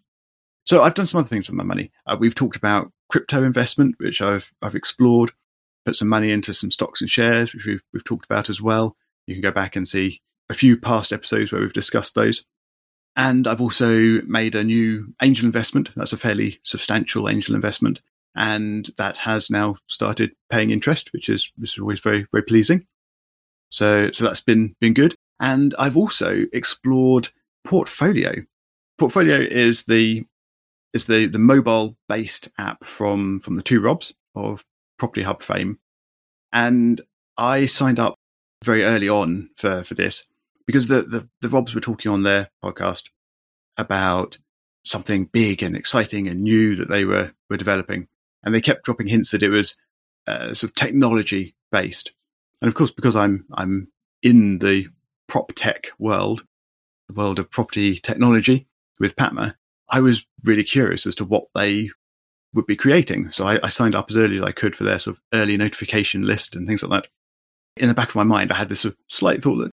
So 0.66 0.84
I've 0.84 0.94
done 0.94 1.08
some 1.08 1.20
other 1.20 1.28
things 1.28 1.48
with 1.48 1.56
my 1.56 1.64
money. 1.64 1.92
Uh, 2.06 2.18
we've 2.20 2.36
talked 2.36 2.56
about 2.56 2.92
crypto 3.10 3.44
investment, 3.44 3.96
which 3.98 4.22
I've 4.22 4.52
I've 4.62 4.76
explored. 4.76 5.32
Put 5.86 5.96
some 5.96 6.08
money 6.08 6.32
into 6.32 6.54
some 6.54 6.70
stocks 6.70 7.02
and 7.02 7.10
shares, 7.10 7.56
which 7.56 7.66
we've, 7.66 7.82
we've 7.92 8.04
talked 8.04 8.26
about 8.26 8.52
as 8.52 8.62
well. 8.62 8.96
You 9.26 9.34
can 9.34 9.42
go 9.42 9.52
back 9.52 9.76
and 9.76 9.88
see 9.88 10.22
a 10.50 10.54
few 10.54 10.78
past 10.78 11.12
episodes 11.12 11.52
where 11.52 11.62
we've 11.62 11.74
discussed 11.74 12.14
those. 12.14 12.46
And 13.16 13.48
I've 13.48 13.62
also 13.62 14.22
made 14.22 14.54
a 14.54 14.64
new 14.64 15.14
angel 15.22 15.46
investment. 15.46 15.90
That's 15.96 16.14
a 16.14 16.18
fairly 16.18 16.60
substantial 16.64 17.28
angel 17.28 17.56
investment. 17.56 18.00
And 18.36 18.90
that 18.98 19.18
has 19.18 19.50
now 19.50 19.76
started 19.88 20.32
paying 20.50 20.72
interest, 20.72 21.12
which 21.14 21.28
is, 21.28 21.52
which 21.58 21.74
is 21.76 21.80
always 21.80 22.00
very, 22.00 22.26
very 22.32 22.44
pleasing. 22.44 22.86
So, 23.70 24.12
so 24.12 24.24
that's 24.24 24.42
been, 24.42 24.76
been 24.80 24.94
good. 24.94 25.16
And 25.40 25.76
I've 25.78 25.98
also 25.98 26.46
explored 26.54 27.30
Portfolio. 27.66 28.34
Portfolio 28.98 29.38
is 29.38 29.84
the 29.86 30.26
is 30.94 31.06
the 31.06 31.26
the 31.26 31.40
mobile 31.40 31.98
based 32.10 32.50
app 32.58 32.84
from 32.84 33.40
from 33.40 33.56
the 33.56 33.62
two 33.62 33.80
Robs 33.82 34.14
of 34.36 34.64
Property 35.00 35.24
Hub 35.24 35.42
fame, 35.42 35.80
and 36.52 37.02
I 37.38 37.66
signed 37.66 38.00
up 38.00 38.16
very 38.64 38.84
early 38.84 39.10
on 39.10 39.50
for 39.58 39.84
for 39.84 39.96
this 39.96 40.28
because 40.68 40.88
the 40.88 41.02
the, 41.02 41.28
the 41.42 41.50
Robs 41.50 41.74
were 41.74 41.82
talking 41.82 42.12
on 42.12 42.24
their 42.24 42.50
podcast 42.64 43.04
about 43.78 44.38
something 44.84 45.26
big 45.26 45.64
and 45.64 45.76
exciting 45.76 46.28
and 46.28 46.42
new 46.42 46.76
that 46.76 46.90
they 46.90 47.06
were, 47.06 47.32
were 47.50 47.58
developing. 47.58 48.08
And 48.44 48.54
they 48.54 48.62
kept 48.62 48.84
dropping 48.84 49.08
hints 49.08 49.32
that 49.32 49.44
it 49.44 49.50
was 49.50 49.78
uh, 50.28 50.54
sort 50.54 50.64
of 50.64 50.76
technology 50.76 51.56
based. 51.72 52.12
And 52.62 52.68
of 52.68 52.76
course, 52.76 52.92
because 52.92 53.16
I'm, 53.16 53.46
I'm 53.54 53.88
in 54.22 54.60
the 54.60 54.88
prop 55.28 55.54
tech 55.56 55.92
world, 56.00 56.46
the 57.08 57.14
world 57.14 57.40
of 57.40 57.50
property 57.50 57.98
technology 57.98 58.68
with 59.00 59.16
Patma, 59.16 59.56
I 59.90 60.00
was 60.00 60.26
really 60.44 60.64
curious 60.64 61.06
as 61.06 61.16
to 61.16 61.26
what 61.26 61.46
they 61.54 61.90
would 62.54 62.66
be 62.66 62.76
creating. 62.76 63.32
So 63.32 63.46
I, 63.48 63.60
I, 63.64 63.70
signed 63.70 63.96
up 63.96 64.08
as 64.10 64.18
early 64.18 64.38
as 64.38 64.44
I 64.44 64.52
could 64.52 64.76
for 64.76 64.84
their 64.84 65.00
sort 65.00 65.16
of 65.16 65.22
early 65.34 65.58
notification 65.58 66.24
list 66.24 66.56
and 66.56 66.68
things 66.68 66.84
like 66.84 67.04
that. 67.04 67.10
In 67.78 67.88
the 67.88 67.94
back 67.94 68.10
of 68.10 68.16
my 68.16 68.24
mind, 68.24 68.52
I 68.52 68.56
had 68.56 68.70
this 68.70 68.82
sort 68.82 68.94
of 68.94 69.00
slight 69.08 69.42
thought 69.42 69.58
that 69.58 69.72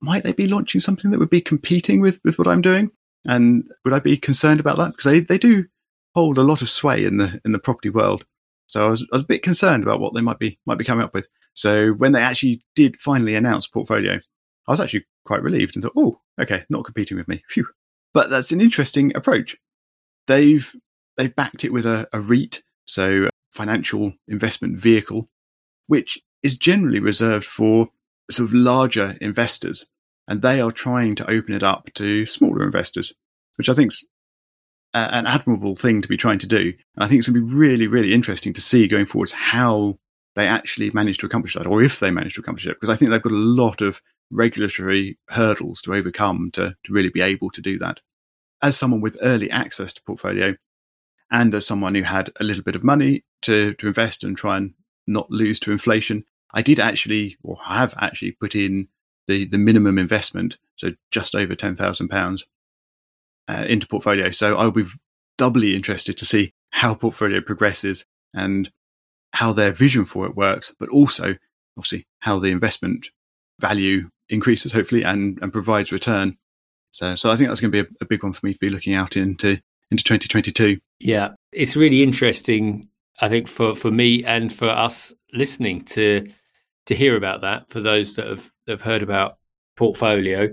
might 0.00 0.22
they 0.24 0.32
be 0.32 0.48
launching 0.48 0.80
something 0.80 1.10
that 1.10 1.18
would 1.18 1.30
be 1.30 1.40
competing 1.40 2.00
with, 2.00 2.20
with 2.24 2.38
what 2.38 2.48
I'm 2.48 2.62
doing? 2.62 2.90
And 3.26 3.64
would 3.84 3.94
I 3.94 4.00
be 4.00 4.16
concerned 4.16 4.60
about 4.60 4.76
that? 4.78 4.92
Because 4.92 5.04
they, 5.04 5.20
they 5.20 5.38
do 5.38 5.66
hold 6.14 6.38
a 6.38 6.42
lot 6.42 6.62
of 6.62 6.70
sway 6.70 7.04
in 7.04 7.18
the 7.18 7.40
in 7.44 7.52
the 7.52 7.58
property 7.58 7.90
world. 7.90 8.24
So 8.66 8.86
I 8.86 8.90
was, 8.90 9.02
I 9.12 9.16
was 9.16 9.22
a 9.22 9.26
bit 9.26 9.42
concerned 9.42 9.82
about 9.82 10.00
what 10.00 10.14
they 10.14 10.20
might 10.20 10.38
be 10.38 10.58
might 10.66 10.78
be 10.78 10.84
coming 10.84 11.04
up 11.04 11.14
with. 11.14 11.28
So 11.54 11.90
when 11.90 12.12
they 12.12 12.22
actually 12.22 12.62
did 12.76 13.00
finally 13.00 13.34
announce 13.34 13.66
portfolio, 13.66 14.18
I 14.68 14.72
was 14.72 14.80
actually 14.80 15.06
quite 15.24 15.42
relieved 15.42 15.74
and 15.74 15.82
thought, 15.82 15.94
oh, 15.96 16.20
okay, 16.40 16.64
not 16.70 16.84
competing 16.84 17.16
with 17.16 17.28
me. 17.28 17.42
Phew. 17.48 17.66
But 18.14 18.30
that's 18.30 18.52
an 18.52 18.60
interesting 18.60 19.12
approach. 19.14 19.56
They've 20.26 20.72
they've 21.16 21.34
backed 21.34 21.64
it 21.64 21.72
with 21.72 21.86
a, 21.86 22.08
a 22.12 22.20
REIT, 22.20 22.62
so 22.86 23.28
financial 23.52 24.12
investment 24.28 24.78
vehicle, 24.78 25.26
which 25.86 26.20
is 26.42 26.56
generally 26.56 27.00
reserved 27.00 27.44
for 27.44 27.88
sort 28.30 28.48
of 28.48 28.54
larger 28.54 29.16
investors. 29.20 29.86
And 30.28 30.42
they 30.42 30.60
are 30.60 30.70
trying 30.70 31.16
to 31.16 31.28
open 31.28 31.54
it 31.54 31.64
up 31.64 31.90
to 31.94 32.24
smaller 32.26 32.62
investors, 32.62 33.12
which 33.56 33.68
I 33.68 33.74
think 33.74 33.92
an 34.94 35.26
admirable 35.26 35.76
thing 35.76 36.02
to 36.02 36.08
be 36.08 36.16
trying 36.16 36.38
to 36.40 36.46
do. 36.46 36.72
And 36.96 37.04
I 37.04 37.08
think 37.08 37.20
it's 37.20 37.28
going 37.28 37.40
to 37.40 37.46
be 37.46 37.54
really, 37.54 37.86
really 37.86 38.12
interesting 38.12 38.52
to 38.54 38.60
see 38.60 38.88
going 38.88 39.06
forwards 39.06 39.32
how 39.32 39.98
they 40.34 40.46
actually 40.46 40.90
manage 40.90 41.18
to 41.18 41.26
accomplish 41.26 41.54
that, 41.54 41.66
or 41.66 41.82
if 41.82 42.00
they 42.00 42.10
manage 42.10 42.34
to 42.34 42.40
accomplish 42.40 42.66
it, 42.66 42.76
because 42.80 42.92
I 42.92 42.96
think 42.96 43.10
they've 43.10 43.22
got 43.22 43.32
a 43.32 43.36
lot 43.36 43.80
of 43.80 44.00
regulatory 44.30 45.18
hurdles 45.28 45.82
to 45.82 45.94
overcome 45.94 46.50
to, 46.52 46.76
to 46.84 46.92
really 46.92 47.08
be 47.08 47.20
able 47.20 47.50
to 47.50 47.60
do 47.60 47.78
that. 47.78 48.00
As 48.62 48.76
someone 48.76 49.00
with 49.00 49.18
early 49.22 49.50
access 49.50 49.92
to 49.94 50.02
portfolio, 50.02 50.54
and 51.30 51.54
as 51.54 51.66
someone 51.66 51.94
who 51.94 52.02
had 52.02 52.30
a 52.40 52.44
little 52.44 52.62
bit 52.62 52.76
of 52.76 52.84
money 52.84 53.24
to, 53.42 53.74
to 53.74 53.86
invest 53.86 54.24
and 54.24 54.36
try 54.36 54.56
and 54.56 54.74
not 55.06 55.30
lose 55.30 55.60
to 55.60 55.72
inflation, 55.72 56.24
I 56.52 56.62
did 56.62 56.80
actually, 56.80 57.36
or 57.42 57.56
have 57.64 57.94
actually 57.98 58.32
put 58.32 58.54
in 58.54 58.88
the, 59.28 59.46
the 59.46 59.58
minimum 59.58 59.98
investment, 59.98 60.56
so 60.74 60.90
just 61.10 61.36
over 61.36 61.54
£10,000 61.54 62.42
uh, 63.50 63.64
into 63.68 63.86
portfolio. 63.86 64.30
So 64.30 64.56
I'll 64.56 64.70
be 64.70 64.86
doubly 65.36 65.74
interested 65.74 66.16
to 66.18 66.24
see 66.24 66.52
how 66.70 66.94
portfolio 66.94 67.40
progresses 67.40 68.04
and 68.32 68.70
how 69.32 69.52
their 69.52 69.72
vision 69.72 70.04
for 70.04 70.26
it 70.26 70.36
works, 70.36 70.72
but 70.78 70.88
also 70.88 71.34
obviously 71.76 72.06
how 72.20 72.38
the 72.38 72.50
investment 72.50 73.08
value 73.58 74.08
increases 74.28 74.72
hopefully 74.72 75.02
and, 75.02 75.38
and 75.42 75.52
provides 75.52 75.90
return. 75.90 76.36
So, 76.92 77.14
so 77.16 77.30
I 77.30 77.36
think 77.36 77.48
that's 77.48 77.60
going 77.60 77.72
to 77.72 77.82
be 77.82 77.88
a, 77.88 78.04
a 78.04 78.06
big 78.06 78.22
one 78.22 78.32
for 78.32 78.44
me 78.46 78.52
to 78.52 78.58
be 78.58 78.70
looking 78.70 78.94
out 78.94 79.16
into 79.16 79.60
into 79.90 80.04
2022. 80.04 80.78
Yeah, 81.00 81.30
it's 81.52 81.74
really 81.74 82.02
interesting. 82.02 82.88
I 83.20 83.28
think 83.28 83.48
for 83.48 83.74
for 83.74 83.90
me 83.90 84.24
and 84.24 84.52
for 84.52 84.68
us 84.68 85.12
listening 85.32 85.82
to 85.86 86.28
to 86.86 86.94
hear 86.94 87.16
about 87.16 87.40
that. 87.40 87.70
For 87.70 87.80
those 87.80 88.14
that 88.16 88.26
have 88.26 88.50
have 88.68 88.80
heard 88.80 89.02
about 89.02 89.38
portfolio, 89.76 90.48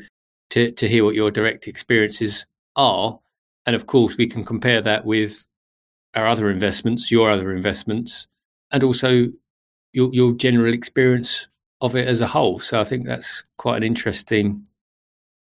to 0.51 0.72
to 0.72 0.88
hear 0.88 1.04
what 1.04 1.16
your 1.16 1.32
direct 1.32 1.68
experiences 1.68 2.46
are, 2.77 3.19
and 3.65 3.75
of 3.75 3.86
course 3.86 4.15
we 4.15 4.27
can 4.27 4.46
compare 4.46 4.81
that 4.81 5.05
with 5.05 5.46
our 6.15 6.27
other 6.27 6.50
investments, 6.50 7.12
your 7.12 7.29
other 7.29 7.51
investments, 7.51 8.27
and 8.72 8.84
also 8.84 9.27
your 9.91 10.13
your 10.13 10.34
general 10.34 10.74
experience 10.74 11.48
of 11.81 11.96
it 11.96 12.07
as 12.07 12.22
a 12.22 12.27
whole. 12.27 12.60
So 12.60 12.79
I 12.79 12.84
think 12.84 13.05
that's 13.05 13.43
quite 13.57 13.77
an 13.77 13.84
interesting 13.84 14.65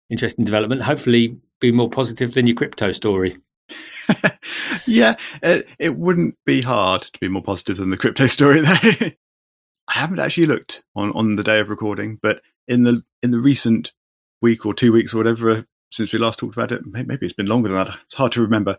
interesting 0.09 0.45
development. 0.45 0.81
Hopefully, 0.81 1.37
be 1.59 1.71
more 1.71 1.89
positive 1.89 2.33
than 2.33 2.47
your 2.47 2.55
crypto 2.55 2.91
story. 2.91 3.37
yeah, 4.85 5.15
it, 5.43 5.67
it, 5.77 5.97
wouldn't 5.97 6.35
be 6.45 6.61
hard 6.61 7.01
to 7.01 7.19
be 7.19 7.27
more 7.27 7.41
positive 7.41 7.77
than 7.77 7.89
the 7.89 7.97
crypto 7.97 8.27
story. 8.27 8.61
There, 8.61 8.77
I 9.89 9.93
haven't 9.93 10.19
actually 10.19 10.47
looked 10.47 10.83
on 10.95 11.11
on 11.13 11.35
the 11.35 11.43
day 11.43 11.59
of 11.59 11.69
recording, 11.69 12.19
but 12.21 12.41
in 12.67 12.83
the 12.83 13.03
in 13.23 13.31
the 13.31 13.39
recent 13.39 13.91
week 14.41 14.65
or 14.65 14.73
two 14.73 14.91
weeks 14.91 15.13
or 15.13 15.17
whatever 15.17 15.65
since 15.91 16.13
we 16.13 16.19
last 16.19 16.39
talked 16.39 16.55
about 16.55 16.71
it, 16.71 16.81
maybe 16.85 17.25
it's 17.25 17.33
been 17.33 17.47
longer 17.47 17.69
than 17.69 17.77
that. 17.77 17.97
It's 18.05 18.15
hard 18.15 18.31
to 18.33 18.41
remember, 18.41 18.77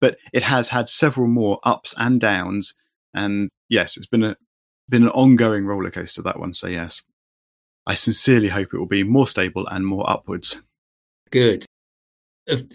but 0.00 0.18
it 0.32 0.42
has 0.42 0.68
had 0.68 0.88
several 0.88 1.28
more 1.28 1.58
ups 1.62 1.94
and 1.96 2.20
downs, 2.20 2.74
and 3.12 3.48
yes, 3.68 3.96
it's 3.96 4.06
been 4.06 4.24
a 4.24 4.36
been 4.88 5.04
an 5.04 5.10
ongoing 5.10 5.64
roller 5.64 5.90
coaster 5.90 6.22
that 6.22 6.38
one. 6.38 6.54
So 6.54 6.66
yes, 6.66 7.02
I 7.86 7.94
sincerely 7.94 8.48
hope 8.48 8.72
it 8.72 8.78
will 8.78 8.86
be 8.86 9.04
more 9.04 9.26
stable 9.26 9.66
and 9.66 9.86
more 9.86 10.08
upwards. 10.08 10.60
Good. 11.30 11.64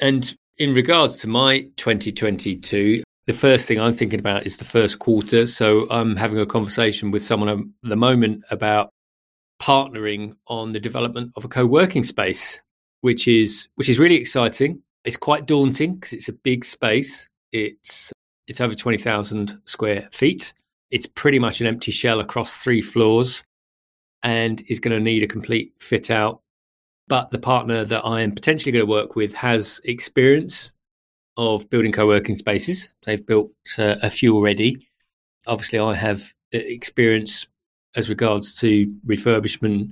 And 0.01 0.35
in 0.57 0.73
regards 0.73 1.17
to 1.17 1.27
my 1.27 1.61
2022, 1.77 3.03
the 3.27 3.33
first 3.33 3.67
thing 3.67 3.79
I'm 3.79 3.93
thinking 3.93 4.19
about 4.19 4.45
is 4.45 4.57
the 4.57 4.65
first 4.65 4.97
quarter. 4.99 5.45
So 5.45 5.87
I'm 5.89 6.15
having 6.15 6.39
a 6.39 6.45
conversation 6.45 7.11
with 7.11 7.23
someone 7.23 7.49
at 7.49 7.59
the 7.83 7.95
moment 7.95 8.43
about 8.49 8.89
partnering 9.61 10.35
on 10.47 10.71
the 10.71 10.79
development 10.79 11.33
of 11.35 11.45
a 11.45 11.47
co-working 11.47 12.03
space, 12.03 12.59
which 13.01 13.27
is 13.27 13.67
which 13.75 13.89
is 13.89 13.99
really 13.99 14.15
exciting. 14.15 14.81
It's 15.05 15.17
quite 15.17 15.45
daunting 15.45 15.95
because 15.95 16.13
it's 16.13 16.29
a 16.29 16.33
big 16.33 16.65
space. 16.65 17.27
It's 17.51 18.11
it's 18.47 18.61
over 18.61 18.73
20,000 18.73 19.61
square 19.65 20.09
feet. 20.11 20.53
It's 20.91 21.05
pretty 21.05 21.37
much 21.37 21.61
an 21.61 21.67
empty 21.67 21.91
shell 21.91 22.19
across 22.19 22.55
three 22.55 22.81
floors 22.81 23.43
and 24.23 24.63
is 24.67 24.79
going 24.79 24.97
to 24.97 25.03
need 25.03 25.21
a 25.21 25.27
complete 25.27 25.73
fit 25.79 26.09
out. 26.09 26.41
But 27.07 27.29
the 27.31 27.39
partner 27.39 27.85
that 27.85 28.05
I 28.05 28.21
am 28.21 28.33
potentially 28.33 28.71
going 28.71 28.85
to 28.85 28.89
work 28.89 29.15
with 29.15 29.33
has 29.33 29.79
experience 29.83 30.71
of 31.37 31.69
building 31.69 31.91
co 31.91 32.05
working 32.05 32.35
spaces. 32.35 32.89
They've 33.05 33.25
built 33.25 33.51
uh, 33.77 33.95
a 34.01 34.09
few 34.09 34.35
already. 34.35 34.87
Obviously, 35.47 35.79
I 35.79 35.95
have 35.95 36.21
uh, 36.53 36.57
experience 36.57 37.47
as 37.95 38.09
regards 38.09 38.59
to 38.59 38.93
refurbishment, 39.07 39.91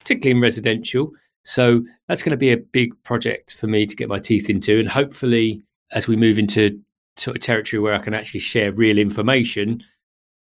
particularly 0.00 0.36
in 0.36 0.42
residential. 0.42 1.12
So 1.48 1.82
that's 2.08 2.22
going 2.22 2.32
to 2.32 2.36
be 2.36 2.52
a 2.52 2.58
big 2.58 2.92
project 3.04 3.54
for 3.54 3.68
me 3.68 3.86
to 3.86 3.96
get 3.96 4.10
my 4.10 4.18
teeth 4.18 4.50
into. 4.50 4.78
And 4.78 4.86
hopefully, 4.86 5.62
as 5.90 6.06
we 6.06 6.14
move 6.14 6.38
into 6.38 6.78
sort 7.16 7.38
of 7.38 7.42
territory 7.42 7.80
where 7.80 7.94
I 7.94 8.00
can 8.00 8.12
actually 8.12 8.40
share 8.40 8.70
real 8.70 8.98
information, 8.98 9.80
a 9.80 9.82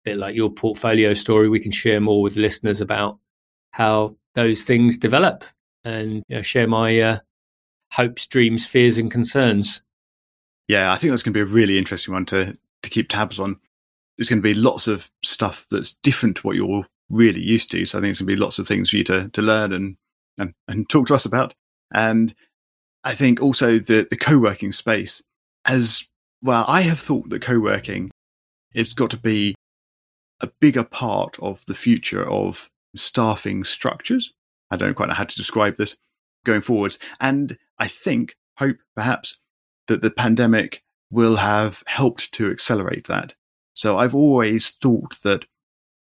bit 0.05 0.17
like 0.17 0.35
your 0.35 0.51
portfolio 0.51 1.15
story, 1.15 1.49
we 1.49 1.61
can 1.61 1.71
share 1.71 2.01
more 2.01 2.21
with 2.21 2.37
listeners 2.37 2.81
about 2.81 3.21
how 3.71 4.17
those 4.35 4.63
things 4.63 4.97
develop 4.97 5.45
and 5.85 6.25
you 6.27 6.37
know, 6.37 6.43
share 6.43 6.67
my 6.67 6.99
uh, 6.99 7.19
hopes, 7.93 8.27
dreams, 8.27 8.67
fears, 8.67 8.99
and 8.99 9.13
concerns. 9.13 9.83
Yeah, 10.67 10.93
I 10.93 10.97
think 10.97 11.13
that's 11.13 11.23
going 11.23 11.35
to 11.35 11.45
be 11.45 11.49
a 11.49 11.55
really 11.55 11.79
interesting 11.79 12.15
one 12.15 12.27
to 12.27 12.59
to 12.83 12.91
keep 12.91 13.09
tabs 13.09 13.39
on. 13.39 13.61
There's 14.19 14.29
going 14.29 14.43
to 14.43 14.43
be 14.43 14.55
lots 14.55 14.89
of 14.89 15.09
stuff 15.23 15.69
that's 15.71 15.93
different 16.03 16.39
to 16.39 16.43
what 16.43 16.57
you're 16.57 16.85
really 17.11 17.43
used 17.43 17.71
to. 17.71 17.87
So 17.87 17.97
I 17.97 18.01
think 18.01 18.11
it's 18.11 18.19
going 18.19 18.31
to 18.31 18.37
be 18.37 18.43
lots 18.43 18.59
of 18.59 18.67
things 18.67 18.91
for 18.91 18.97
you 18.97 19.05
to 19.05 19.29
to 19.29 19.41
learn 19.41 19.73
and 19.73 19.97
and, 20.41 20.55
and 20.69 20.89
talk 20.89 21.07
to 21.09 21.15
us 21.15 21.27
about. 21.27 21.55
And 21.93 22.35
I 23.05 23.15
think 23.15 23.41
also 23.41 23.79
the 23.79 24.07
the 24.09 24.17
co-working 24.17 24.73
space 24.73 25.23
as 25.65 26.07
well. 26.43 26.65
I 26.67 26.83
have 26.83 27.01
thought 27.01 27.31
that 27.31 27.43
co-working 27.43 28.11
has 28.75 28.93
got 28.93 29.11
to 29.11 29.17
be 29.17 29.55
a 30.41 30.51
bigger 30.61 30.85
part 30.85 31.39
of 31.41 31.65
the 31.67 31.75
future 31.75 32.29
of 32.29 32.69
staffing 32.97 33.65
structures. 33.65 34.33
I 34.71 34.77
don't 34.77 34.95
quite 34.95 35.09
know 35.09 35.15
how 35.15 35.25
to 35.25 35.37
describe 35.37 35.77
this 35.77 35.97
going 36.45 36.61
forwards. 36.61 36.99
And 37.21 37.59
I 37.79 37.89
think, 37.89 38.35
hope 38.57 38.77
perhaps, 38.95 39.39
that 39.89 40.03
the 40.03 40.11
pandemic 40.11 40.83
will 41.11 41.37
have 41.37 41.83
helped 41.87 42.33
to 42.33 42.51
accelerate 42.51 43.09
that. 43.09 43.35
So 43.75 43.99
I've 43.99 44.15
always 44.15 44.71
thought 44.83 45.21
that 45.23 45.45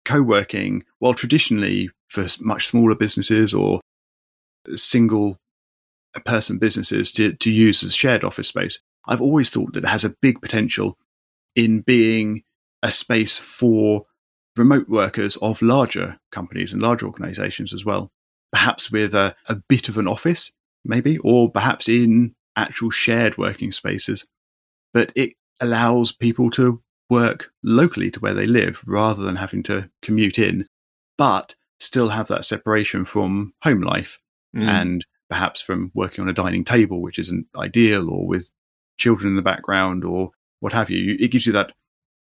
co 0.04 0.22
working, 0.22 0.84
while 0.98 1.14
traditionally 1.14 1.90
for 2.08 2.26
much 2.40 2.66
smaller 2.66 2.94
businesses 2.94 3.54
or 3.54 3.80
single 4.76 5.38
person 6.24 6.58
businesses 6.58 7.12
to, 7.12 7.32
to 7.34 7.50
use 7.50 7.82
as 7.82 7.94
shared 7.94 8.24
office 8.24 8.48
space, 8.48 8.80
I've 9.06 9.20
always 9.20 9.50
thought 9.50 9.74
that 9.74 9.84
it 9.84 9.88
has 9.88 10.04
a 10.04 10.14
big 10.20 10.40
potential 10.40 10.96
in 11.54 11.80
being 11.80 12.42
a 12.82 12.90
space 12.90 13.38
for 13.38 14.04
remote 14.56 14.88
workers 14.88 15.36
of 15.36 15.62
larger 15.62 16.18
companies 16.32 16.72
and 16.72 16.82
larger 16.82 17.06
organizations 17.06 17.72
as 17.72 17.84
well, 17.84 18.10
perhaps 18.52 18.90
with 18.90 19.14
a, 19.14 19.34
a 19.46 19.56
bit 19.68 19.88
of 19.88 19.98
an 19.98 20.08
office, 20.08 20.52
maybe, 20.84 21.18
or 21.18 21.50
perhaps 21.50 21.88
in 21.88 22.34
actual 22.56 22.90
shared 22.90 23.38
working 23.38 23.72
spaces. 23.72 24.26
But 24.92 25.12
it 25.14 25.34
allows 25.60 26.12
people 26.12 26.50
to 26.52 26.82
work 27.08 27.50
locally 27.62 28.10
to 28.10 28.20
where 28.20 28.34
they 28.34 28.46
live 28.46 28.82
rather 28.86 29.22
than 29.22 29.36
having 29.36 29.62
to 29.64 29.88
commute 30.02 30.38
in, 30.38 30.66
but 31.18 31.54
still 31.78 32.08
have 32.08 32.28
that 32.28 32.44
separation 32.44 33.04
from 33.04 33.52
home 33.62 33.80
life 33.80 34.18
mm. 34.54 34.66
and 34.66 35.04
perhaps 35.28 35.60
from 35.60 35.90
working 35.94 36.22
on 36.22 36.28
a 36.28 36.32
dining 36.32 36.64
table, 36.64 37.00
which 37.00 37.18
isn't 37.18 37.46
ideal, 37.56 38.10
or 38.10 38.26
with 38.26 38.48
children 38.98 39.30
in 39.30 39.36
the 39.36 39.42
background 39.42 40.04
or 40.04 40.30
what 40.60 40.72
have 40.72 40.90
you. 40.90 41.16
It 41.18 41.30
gives 41.30 41.46
you 41.46 41.52
that 41.52 41.72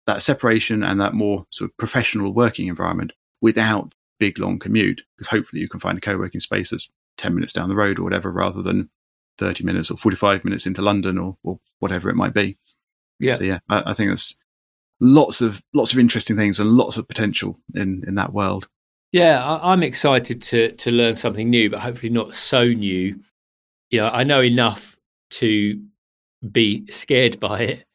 that 0.07 0.21
separation 0.21 0.83
and 0.83 0.99
that 1.01 1.13
more 1.13 1.45
sort 1.51 1.69
of 1.69 1.77
professional 1.77 2.33
working 2.33 2.67
environment 2.67 3.11
without 3.41 3.93
big 4.19 4.39
long 4.39 4.59
commute. 4.59 5.01
Because 5.17 5.27
hopefully 5.27 5.61
you 5.61 5.69
can 5.69 5.79
find 5.79 5.97
a 5.97 6.01
co-working 6.01 6.41
space 6.41 6.69
that's 6.69 6.89
ten 7.17 7.35
minutes 7.35 7.53
down 7.53 7.69
the 7.69 7.75
road 7.75 7.99
or 7.99 8.03
whatever, 8.03 8.31
rather 8.31 8.61
than 8.61 8.89
thirty 9.37 9.63
minutes 9.63 9.91
or 9.91 9.97
forty-five 9.97 10.45
minutes 10.45 10.65
into 10.65 10.81
London 10.81 11.17
or, 11.17 11.37
or 11.43 11.59
whatever 11.79 12.09
it 12.09 12.15
might 12.15 12.33
be. 12.33 12.57
Yeah. 13.19 13.33
So 13.33 13.43
yeah, 13.43 13.59
I, 13.69 13.83
I 13.87 13.93
think 13.93 14.09
there's 14.09 14.37
lots 15.01 15.41
of 15.41 15.61
lots 15.73 15.91
of 15.91 15.99
interesting 15.99 16.37
things 16.37 16.59
and 16.59 16.69
lots 16.71 16.97
of 16.97 17.07
potential 17.07 17.59
in 17.73 18.03
in 18.07 18.15
that 18.15 18.33
world. 18.33 18.69
Yeah, 19.15 19.41
I, 19.41 19.71
I'm 19.71 19.81
excited 19.81 20.41
to 20.41 20.73
to 20.73 20.91
learn 20.91 21.15
something 21.15 21.49
new, 21.49 21.69
but 21.69 21.79
hopefully 21.79 22.09
not 22.09 22.33
so 22.33 22.65
new. 22.65 23.17
You 23.89 23.99
know, 23.99 24.09
I 24.09 24.25
know 24.25 24.41
enough 24.41 24.97
to 25.39 25.81
be 26.51 26.85
scared 26.91 27.39
by 27.49 27.61
it, 27.61 27.85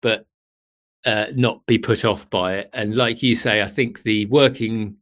but 0.00 0.26
uh, 1.04 1.26
not 1.34 1.66
be 1.66 1.78
put 1.78 2.04
off 2.04 2.30
by 2.30 2.58
it. 2.58 2.70
And 2.72 2.94
like 2.94 3.20
you 3.20 3.34
say, 3.34 3.62
I 3.62 3.66
think 3.66 4.04
the 4.04 4.26
working 4.26 4.98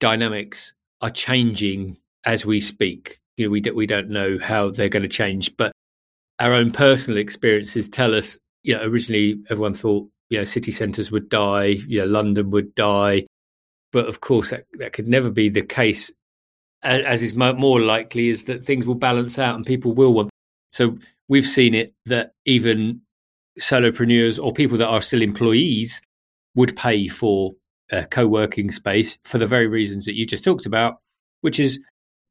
dynamics 0.00 0.74
are 1.00 1.10
changing 1.10 1.98
as 2.26 2.44
we 2.44 2.58
speak. 2.58 3.20
You 3.36 3.46
know, 3.46 3.50
we 3.52 3.60
do, 3.60 3.76
we 3.76 3.86
don't 3.86 4.10
know 4.10 4.36
how 4.42 4.70
they're 4.70 4.88
going 4.88 5.04
to 5.04 5.08
change, 5.08 5.56
but 5.56 5.70
our 6.40 6.54
own 6.54 6.72
personal 6.72 7.20
experiences 7.20 7.88
tell 7.88 8.16
us. 8.16 8.36
You 8.64 8.74
know, 8.74 8.82
originally 8.82 9.40
everyone 9.48 9.74
thought 9.74 10.08
you 10.28 10.38
know 10.38 10.44
city 10.44 10.72
centres 10.72 11.12
would 11.12 11.28
die, 11.28 11.76
you 11.86 12.00
know 12.00 12.06
London 12.06 12.50
would 12.50 12.74
die, 12.74 13.26
but 13.92 14.06
of 14.06 14.20
course 14.20 14.50
that 14.50 14.64
that 14.74 14.92
could 14.92 15.08
never 15.08 15.30
be 15.30 15.48
the 15.48 15.62
case. 15.62 16.10
As 16.82 17.22
is 17.22 17.36
more 17.36 17.80
likely 17.80 18.28
is 18.28 18.44
that 18.44 18.64
things 18.64 18.86
will 18.86 18.96
balance 18.96 19.38
out 19.38 19.54
and 19.54 19.64
people 19.64 19.92
will 19.92 20.12
want. 20.12 20.30
So 20.72 20.98
we've 21.28 21.46
seen 21.46 21.74
it 21.74 21.94
that 22.06 22.32
even 22.44 23.02
solopreneurs 23.60 24.42
or 24.42 24.52
people 24.52 24.78
that 24.78 24.88
are 24.88 25.02
still 25.02 25.22
employees 25.22 26.02
would 26.54 26.74
pay 26.76 27.06
for 27.06 27.52
a 27.92 28.04
co-working 28.06 28.70
space 28.70 29.18
for 29.24 29.38
the 29.38 29.46
very 29.46 29.66
reasons 29.66 30.06
that 30.06 30.14
you 30.14 30.26
just 30.26 30.44
talked 30.44 30.66
about, 30.66 30.98
which 31.42 31.60
is 31.60 31.78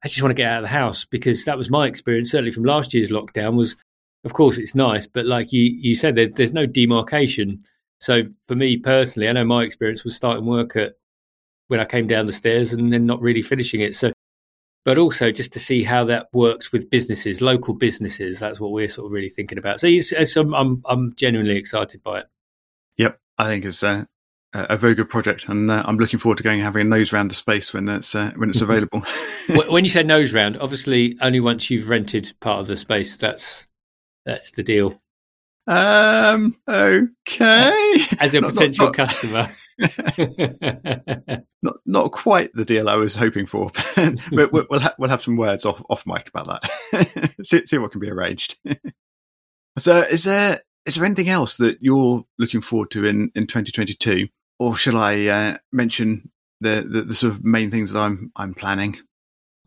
I 0.03 0.07
just 0.07 0.21
want 0.21 0.31
to 0.31 0.41
get 0.41 0.51
out 0.51 0.63
of 0.63 0.69
the 0.69 0.75
house 0.75 1.05
because 1.05 1.45
that 1.45 1.57
was 1.57 1.69
my 1.69 1.87
experience 1.87 2.31
certainly 2.31 2.51
from 2.51 2.63
last 2.63 2.93
year's 2.93 3.11
lockdown 3.11 3.55
was 3.55 3.75
of 4.23 4.33
course 4.33 4.57
it's 4.57 4.73
nice 4.73 5.05
but 5.05 5.25
like 5.25 5.53
you 5.53 5.63
you 5.63 5.95
said 5.95 6.15
there's 6.15 6.31
there's 6.31 6.53
no 6.53 6.65
demarcation 6.65 7.59
so 7.99 8.23
for 8.47 8.55
me 8.55 8.77
personally 8.77 9.29
I 9.29 9.33
know 9.33 9.45
my 9.45 9.63
experience 9.63 10.03
was 10.03 10.15
starting 10.15 10.45
work 10.45 10.75
at 10.75 10.93
when 11.71 11.79
I 11.79 11.85
came 11.85 12.05
down 12.05 12.27
the 12.27 12.33
stairs 12.33 12.73
and 12.73 12.91
then 12.93 13.05
not 13.07 13.21
really 13.21 13.41
finishing 13.41 13.81
it 13.81 13.95
so 13.95 14.11
but 14.85 14.97
also 14.97 15.31
just 15.31 15.53
to 15.53 15.59
see 15.59 15.83
how 15.83 16.03
that 16.05 16.27
works 16.33 16.71
with 16.71 16.89
businesses 16.89 17.41
local 17.41 17.73
businesses 17.73 18.39
that's 18.39 18.59
what 18.59 18.71
we're 18.71 18.87
sort 18.87 19.05
of 19.07 19.11
really 19.11 19.29
thinking 19.29 19.57
about 19.57 19.79
so 19.79 19.87
I'm, 20.37 20.53
I'm 20.53 20.81
I'm 20.85 21.13
genuinely 21.15 21.57
excited 21.57 22.03
by 22.03 22.19
it 22.19 22.25
Yep, 22.97 23.19
I 23.37 23.45
think 23.47 23.65
it's 23.65 23.81
uh, 23.83 24.03
a 24.53 24.75
very 24.77 24.93
good 24.95 25.09
project, 25.09 25.47
and 25.47 25.71
uh, 25.71 25.81
I'm 25.85 25.97
looking 25.97 26.19
forward 26.19 26.37
to 26.37 26.43
going 26.43 26.59
and 26.59 26.65
having 26.65 26.81
a 26.81 26.83
nose 26.89 27.13
round 27.13 27.31
the 27.31 27.35
space 27.35 27.73
when 27.73 27.87
it's 27.87 28.13
uh, 28.13 28.31
when 28.35 28.49
it's 28.49 28.59
available. 28.67 29.01
when 29.69 29.85
you 29.85 29.89
say 29.89 30.03
nose 30.03 30.33
round, 30.33 30.57
obviously 30.57 31.17
only 31.21 31.39
once 31.39 31.69
you've 31.69 31.89
rented 31.89 32.33
part 32.41 32.59
of 32.59 32.67
the 32.67 32.75
space. 32.75 33.15
That's 33.15 33.65
that's 34.25 34.51
the 34.51 34.61
deal. 34.63 35.01
Um. 35.67 36.57
Okay. 36.67 37.95
As 38.19 38.35
a 38.35 38.41
Not- 38.41 38.47
not- 38.49 38.53
potential 38.55 38.85
not- 38.87 38.93
customer. 38.95 39.47
Not 41.63 41.75
not 41.85 42.11
quite 42.11 42.51
the 42.55 42.65
deal 42.65 42.89
I 42.89 42.95
was 42.95 43.15
hoping 43.15 43.45
for, 43.45 43.69
but 43.95 44.51
we'll 44.51 44.65
we'll, 44.69 44.79
ha- 44.79 44.95
we'll 44.97 45.11
have 45.11 45.21
some 45.21 45.37
words 45.37 45.63
off 45.63 45.81
off 45.91 46.07
mic 46.07 46.27
about 46.27 46.47
that. 46.47 47.35
see, 47.43 47.65
see 47.67 47.77
what 47.77 47.91
can 47.91 48.01
be 48.01 48.09
arranged. 48.09 48.57
so, 49.77 49.99
is 49.99 50.23
there 50.23 50.61
is 50.87 50.95
there 50.95 51.05
anything 51.05 51.29
else 51.29 51.57
that 51.57 51.77
you're 51.79 52.25
looking 52.39 52.61
forward 52.61 52.89
to 52.91 53.05
in 53.05 53.31
in 53.35 53.45
2022, 53.45 54.27
or 54.57 54.75
shall 54.75 54.97
I 54.97 55.25
uh, 55.27 55.57
mention 55.71 56.31
the, 56.61 56.83
the 56.87 57.03
the 57.03 57.15
sort 57.15 57.33
of 57.33 57.43
main 57.43 57.69
things 57.69 57.91
that 57.91 57.99
I'm 57.99 58.31
I'm 58.35 58.55
planning? 58.55 58.97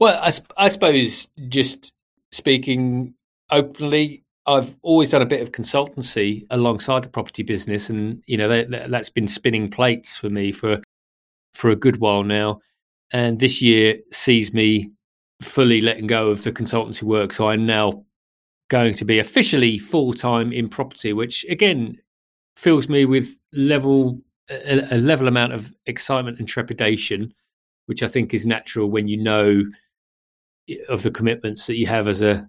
Well, 0.00 0.20
I, 0.20 0.32
I 0.56 0.68
suppose 0.68 1.28
just 1.48 1.92
speaking 2.32 3.14
openly, 3.50 4.23
I've 4.46 4.76
always 4.82 5.10
done 5.10 5.22
a 5.22 5.26
bit 5.26 5.40
of 5.40 5.52
consultancy 5.52 6.46
alongside 6.50 7.02
the 7.02 7.08
property 7.08 7.42
business, 7.42 7.88
and 7.88 8.22
you 8.26 8.36
know 8.36 8.48
that, 8.48 8.70
that, 8.70 8.90
that's 8.90 9.10
been 9.10 9.28
spinning 9.28 9.70
plates 9.70 10.16
for 10.16 10.28
me 10.28 10.52
for 10.52 10.82
for 11.54 11.70
a 11.70 11.76
good 11.76 11.98
while 11.98 12.24
now. 12.24 12.60
And 13.12 13.38
this 13.38 13.62
year 13.62 13.98
sees 14.12 14.52
me 14.52 14.90
fully 15.40 15.80
letting 15.80 16.06
go 16.06 16.28
of 16.28 16.42
the 16.42 16.52
consultancy 16.52 17.02
work, 17.02 17.32
so 17.32 17.48
I'm 17.48 17.66
now 17.66 18.04
going 18.68 18.94
to 18.94 19.04
be 19.04 19.18
officially 19.18 19.78
full 19.78 20.12
time 20.12 20.52
in 20.52 20.68
property, 20.68 21.12
which 21.12 21.44
again 21.48 21.98
fills 22.56 22.88
me 22.88 23.04
with 23.04 23.36
level 23.52 24.20
a, 24.50 24.94
a 24.94 24.98
level 24.98 25.28
amount 25.28 25.52
of 25.52 25.72
excitement 25.86 26.38
and 26.38 26.48
trepidation, 26.48 27.32
which 27.86 28.02
I 28.02 28.08
think 28.08 28.34
is 28.34 28.44
natural 28.44 28.90
when 28.90 29.08
you 29.08 29.22
know 29.22 29.62
of 30.88 31.02
the 31.02 31.10
commitments 31.10 31.66
that 31.66 31.76
you 31.76 31.86
have 31.86 32.08
as 32.08 32.22
a 32.22 32.48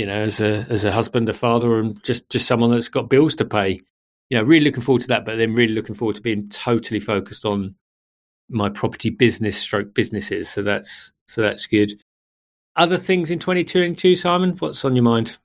you 0.00 0.06
know 0.06 0.22
as 0.22 0.40
a 0.40 0.66
as 0.70 0.86
a 0.86 0.90
husband 0.90 1.28
a 1.28 1.34
father 1.34 1.78
and 1.78 2.02
just 2.02 2.30
just 2.30 2.46
someone 2.46 2.70
that's 2.70 2.88
got 2.88 3.10
bills 3.10 3.34
to 3.36 3.44
pay. 3.44 3.82
You 4.30 4.38
know 4.38 4.44
really 4.44 4.64
looking 4.64 4.82
forward 4.82 5.02
to 5.02 5.08
that 5.08 5.26
but 5.26 5.36
then 5.36 5.54
really 5.54 5.74
looking 5.74 5.94
forward 5.94 6.16
to 6.16 6.22
being 6.22 6.48
totally 6.48 7.00
focused 7.00 7.44
on 7.44 7.74
my 8.48 8.70
property 8.70 9.10
business 9.10 9.58
stroke 9.58 9.92
businesses. 9.92 10.48
So 10.48 10.62
that's 10.62 11.12
so 11.26 11.42
that's 11.42 11.66
good. 11.66 12.02
Other 12.76 12.96
things 12.96 13.30
in 13.30 13.40
2022 13.40 14.14
simon? 14.14 14.56
What's 14.58 14.86
on 14.86 14.96
your 14.96 15.02
mind? 15.02 15.36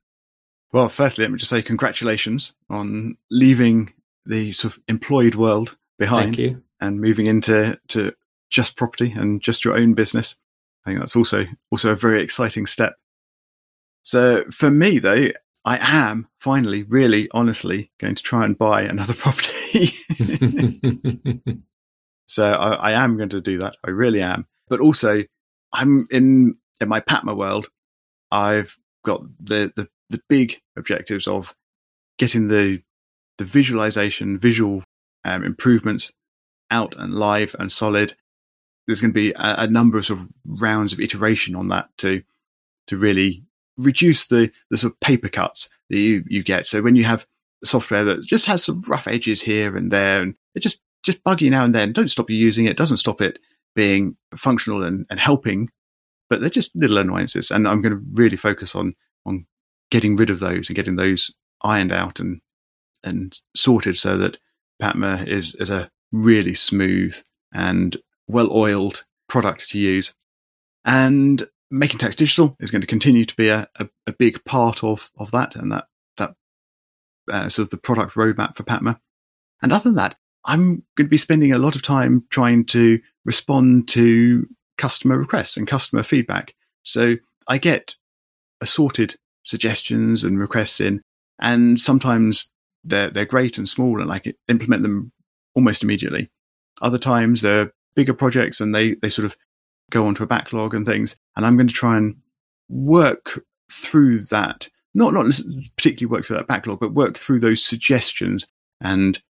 Well, 0.72 0.88
firstly, 0.88 1.24
let 1.24 1.32
me 1.32 1.38
just 1.38 1.50
say 1.50 1.62
congratulations 1.62 2.54
on 2.70 3.18
leaving 3.30 3.94
the 4.26 4.54
sort 4.54 4.74
of 4.74 4.80
employed 4.88 5.36
world 5.36 5.76
behind 6.00 6.62
and 6.80 7.02
moving 7.02 7.28
into 7.28 7.78
to 7.90 8.14
just 8.50 8.78
property 8.78 9.12
and 9.12 9.42
just 9.42 9.66
your 9.66 9.76
own 9.76 9.96
business. 9.96 10.36
I 10.86 10.92
think 10.92 11.00
that's 11.00 11.16
also 11.18 11.46
also 11.72 11.92
a 11.92 11.96
very 11.98 12.24
exciting 12.24 12.68
step. 12.68 12.96
So 14.06 14.46
for 14.52 14.70
me 14.70 15.00
though, 15.00 15.30
I 15.66 15.80
am 15.82 16.28
finally, 16.40 16.84
really 16.84 17.28
honestly 17.32 17.92
going 18.00 18.14
to 18.14 18.22
try 18.22 18.46
and 18.46 18.56
buy 18.56 18.84
another 18.84 19.14
property. 19.18 19.88
so 22.28 22.52
I, 22.52 22.92
I 22.92 23.04
am 23.04 23.18
going 23.18 23.30
to 23.30 23.42
do 23.42 23.58
that. 23.60 23.76
I 23.84 23.90
really 23.90 24.22
am. 24.22 24.46
But 24.70 24.80
also 24.80 25.24
I'm 25.74 26.08
in 26.12 26.56
in 26.80 26.88
my 26.88 27.00
Patma 27.00 27.34
world, 27.34 27.68
I've 28.32 28.78
got 29.04 29.24
the, 29.40 29.72
the, 29.76 29.88
the 30.10 30.22
big 30.30 30.62
objectives 30.78 31.26
of 31.28 31.56
getting 32.20 32.48
the 32.48 32.84
the 33.38 33.46
visualization, 33.46 34.38
visual 34.38 34.84
um, 35.26 35.44
improvements 35.44 36.12
out 36.70 36.94
and 36.98 37.14
live 37.16 37.56
and 37.58 37.72
solid. 37.72 38.16
There's 38.86 39.02
going 39.02 39.12
to 39.12 39.16
be 39.16 39.32
a, 39.32 39.64
a 39.64 39.68
number 39.68 39.98
of 39.98 40.06
sort 40.06 40.20
of 40.20 40.28
rounds 40.46 40.94
of 40.94 41.00
iteration 41.00 41.56
on 41.56 41.70
that 41.70 41.90
to 41.98 42.22
to 42.88 42.98
really 42.98 43.46
reduce 43.78 44.28
the 44.28 44.52
the 44.70 44.78
sort 44.78 44.94
of 44.94 45.00
paper 45.00 45.30
cuts 45.30 45.70
that 45.90 45.98
you, 45.98 46.24
you 46.28 46.44
get. 46.44 46.68
So 46.68 46.82
when 46.82 46.96
you 46.96 47.04
have 47.04 47.26
software 47.64 48.04
that 48.06 48.24
just 48.24 48.46
has 48.46 48.64
some 48.64 48.84
rough 48.88 49.08
edges 49.08 49.42
here 49.42 49.76
and 49.76 49.92
there, 49.92 50.22
and 50.22 50.36
it 50.54 50.62
just 50.62 50.80
just 51.04 51.24
bug 51.24 51.42
you 51.42 51.50
now 51.50 51.64
and 51.64 51.76
then, 51.76 51.94
don't 51.94 52.10
stop 52.10 52.30
you 52.30 52.38
using 52.38 52.66
it. 52.66 52.78
Doesn't 52.78 52.98
stop 52.98 53.22
it 53.22 53.40
being 53.76 54.16
functional 54.36 54.84
and, 54.84 55.06
and 55.10 55.20
helping, 55.20 55.70
but 56.30 56.42
they're 56.42 56.50
just 56.50 56.76
little 56.76 56.98
annoyances. 56.98 57.52
And 57.52 57.68
I'm 57.68 57.82
going 57.82 57.94
to 57.94 58.04
really 58.14 58.38
focus 58.38 58.76
on 58.76 58.96
on 59.26 59.46
getting 59.92 60.16
rid 60.16 60.30
of 60.30 60.40
those 60.40 60.70
and 60.70 60.76
getting 60.76 60.96
those 60.96 61.32
ironed 61.62 61.92
out 61.92 62.20
and 62.20 62.42
and 63.04 63.40
sorted 63.56 63.98
so 63.98 64.18
that 64.18 64.38
Patma 64.80 65.24
is 65.28 65.56
is 65.56 65.70
a 65.70 65.90
really 66.12 66.56
smooth 66.56 67.16
and 67.54 67.98
well 68.28 68.52
oiled 68.52 69.04
product 69.30 69.70
to 69.70 69.80
use. 69.80 70.14
And 70.84 71.48
making 71.76 72.00
tax 72.00 72.16
digital 72.16 72.56
is 72.60 72.72
going 72.72 72.82
to 72.82 72.88
continue 72.88 73.26
to 73.26 73.36
be 73.36 73.50
a, 73.50 73.68
a, 73.76 73.90
a 74.08 74.14
big 74.14 74.44
part 74.46 74.84
of 74.84 75.12
of 75.18 75.32
that 75.32 75.56
and 75.56 75.72
that 75.72 75.86
that 76.18 76.36
uh, 77.30 77.50
sort 77.50 77.66
of 77.66 77.70
the 77.70 77.78
product 77.78 78.14
roadmap 78.16 78.56
for 78.56 78.64
Patma. 78.64 79.00
And 79.62 79.72
other 79.72 79.86
than 79.86 79.96
that, 79.96 80.16
I'm 80.46 80.84
going 80.96 81.08
to 81.08 81.10
be 81.10 81.18
spending 81.18 81.52
a 81.52 81.58
lot 81.58 81.76
of 81.76 81.82
time 81.82 82.26
trying 82.30 82.66
to 82.66 83.00
respond 83.26 83.88
to 83.90 84.48
customer 84.78 85.18
requests 85.18 85.58
and 85.58 85.68
customer 85.68 86.04
feedback. 86.04 86.54
So 86.84 87.16
I 87.48 87.58
get 87.58 87.96
assorted 88.62 89.16
suggestions 89.44 90.24
and 90.24 90.40
requests 90.40 90.80
in, 90.80 91.02
and 91.40 91.80
sometimes 91.80 92.52
they're 92.84 93.10
they're 93.10 93.26
great 93.26 93.58
and 93.58 93.68
small, 93.68 94.02
and 94.02 94.12
I 94.12 94.20
can 94.20 94.34
implement 94.48 94.84
them 94.84 95.12
almost 95.56 95.84
immediately. 95.84 96.30
Other 96.82 96.98
times 96.98 97.42
they're 97.42 97.72
bigger 97.96 98.14
projects 98.14 98.60
and 98.62 98.74
they 98.74 98.96
they 98.96 99.10
sort 99.10 99.26
of 99.26 99.36
go 99.92 100.08
onto 100.08 100.24
a 100.24 100.28
backlog 100.28 100.74
and 100.74 100.86
things, 100.86 101.16
and 101.36 101.46
I'm 101.46 101.58
going 101.58 101.68
to 101.68 101.74
try 101.74 101.98
and 101.98 102.16
work 102.70 103.44
through 103.72 104.22
that. 104.26 104.68
Not 104.94 105.14
not 105.14 105.26
particularly 105.76 106.12
work 106.12 106.26
through 106.26 106.38
that 106.38 106.48
backlog, 106.48 106.80
but 106.80 106.94
work 106.94 107.18
through 107.18 107.42
those 107.42 107.64
suggestions 107.64 108.48
and 108.82 109.22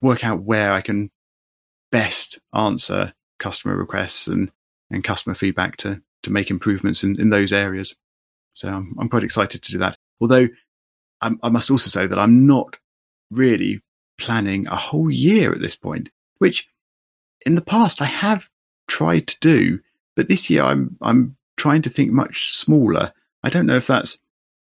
work 0.00 0.24
out 0.24 0.42
where 0.42 0.72
I 0.72 0.80
can 0.80 1.10
best 1.90 2.38
answer 2.54 3.12
customer 3.38 3.76
requests 3.76 4.26
and, 4.26 4.50
and 4.90 5.04
customer 5.04 5.34
feedback 5.34 5.76
to, 5.78 6.00
to 6.22 6.30
make 6.30 6.50
improvements 6.50 7.04
in, 7.04 7.20
in 7.20 7.30
those 7.30 7.52
areas. 7.52 7.94
So 8.54 8.68
I'm, 8.68 8.94
I'm 8.98 9.08
quite 9.08 9.24
excited 9.24 9.62
to 9.62 9.72
do 9.72 9.78
that. 9.78 9.96
Although 10.20 10.48
I, 11.20 11.32
I 11.42 11.48
must 11.48 11.70
also 11.70 11.90
say 11.90 12.06
that 12.06 12.18
I'm 12.18 12.46
not 12.46 12.78
really 13.30 13.82
planning 14.18 14.66
a 14.66 14.76
whole 14.76 15.10
year 15.10 15.52
at 15.52 15.60
this 15.60 15.76
point, 15.76 16.10
which 16.38 16.68
in 17.44 17.54
the 17.54 17.62
past 17.62 18.00
I 18.00 18.06
have 18.06 18.48
tried 18.92 19.26
to 19.26 19.36
do, 19.40 19.80
but 20.16 20.28
this 20.28 20.50
year 20.50 20.62
I'm 20.62 20.96
I'm 21.00 21.36
trying 21.56 21.82
to 21.82 21.90
think 21.90 22.12
much 22.12 22.50
smaller. 22.50 23.12
I 23.42 23.48
don't 23.48 23.66
know 23.66 23.76
if 23.76 23.86
that's 23.86 24.18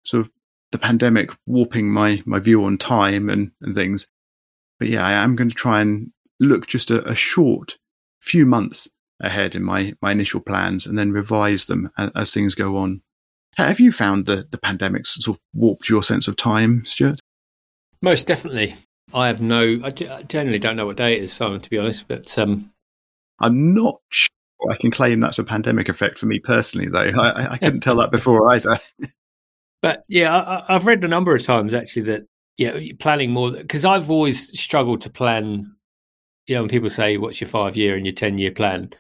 sort 0.03 0.27
of 0.27 0.33
the 0.73 0.79
pandemic 0.79 1.31
warping 1.47 1.89
my 1.91 2.23
my 2.27 2.41
view 2.41 2.65
on 2.65 2.77
time 2.77 3.31
and, 3.31 3.53
and 3.63 3.75
things. 3.75 4.09
But 4.79 4.89
yeah, 4.89 5.07
I 5.07 5.13
am 5.13 5.37
going 5.37 5.51
to 5.51 5.55
try 5.55 5.81
and 5.81 6.11
look 6.41 6.67
just 6.67 6.91
a, 6.91 7.09
a 7.09 7.15
short 7.15 7.79
few 8.21 8.45
months 8.45 8.89
ahead 9.21 9.55
in 9.55 9.63
my, 9.63 9.95
my 10.03 10.13
initial 10.13 10.41
plans 10.41 10.87
and 10.87 10.99
then 10.99 11.13
revise 11.13 11.67
them 11.67 11.91
as, 11.97 12.11
as 12.15 12.33
things 12.33 12.55
go 12.55 12.77
on. 12.77 13.01
Have 13.57 13.81
you 13.81 13.93
found 13.93 14.27
the, 14.27 14.47
the 14.51 14.59
pandemic 14.59 15.07
sort 15.07 15.37
of 15.37 15.41
warped 15.55 15.89
your 15.89 16.03
sense 16.03 16.29
of 16.29 16.37
time, 16.37 16.85
Stuart? 16.85 17.21
Most 18.03 18.27
definitely. 18.27 18.77
I 19.15 19.29
have 19.29 19.41
no, 19.41 19.81
I 19.83 19.91
generally 19.91 20.59
don't 20.59 20.77
know 20.77 20.85
what 20.85 20.99
day 20.99 21.15
it 21.15 21.23
is, 21.23 21.33
Simon, 21.33 21.61
to 21.61 21.71
be 21.71 21.79
honest, 21.79 22.07
but 22.09 22.37
um... 22.39 22.71
I'm 23.41 23.75
not 23.75 24.01
sure 24.09 24.31
I 24.71 24.77
can 24.77 24.91
claim 24.91 25.21
that's 25.21 25.39
a 25.39 25.45
pandemic 25.45 25.89
effect 25.89 26.19
for 26.19 26.27
me 26.27 26.39
personally, 26.39 26.89
though. 26.89 27.21
I, 27.21 27.53
I 27.53 27.59
couldn't 27.59 27.81
tell 27.81 27.97
that 27.97 28.11
before 28.11 28.53
either. 28.53 28.79
but 29.83 30.05
yeah, 30.09 30.65
I, 30.69 30.73
have 30.73 30.87
read 30.87 31.05
a 31.05 31.09
number 31.09 31.35
of 31.35 31.43
times 31.43 31.75
actually 31.75 32.03
that 32.03 32.23
yeah, 32.57 32.79
planning 32.99 33.33
more 33.33 33.51
because 33.51 33.85
I've 33.85 34.11
always 34.11 34.59
struggled 34.59 35.03
to 35.03 35.11
plan. 35.11 35.73
You 36.47 36.55
know, 36.55 36.63
when 36.63 36.71
people 36.71 36.89
say, 36.89 37.19
"What's 37.19 37.41
your 37.41 37.49
five 37.49 37.77
year 37.77 37.97
and 37.97 38.07
your 38.07 38.15
ten 38.15 38.39
year 38.39 38.51
plan?" 38.51 38.91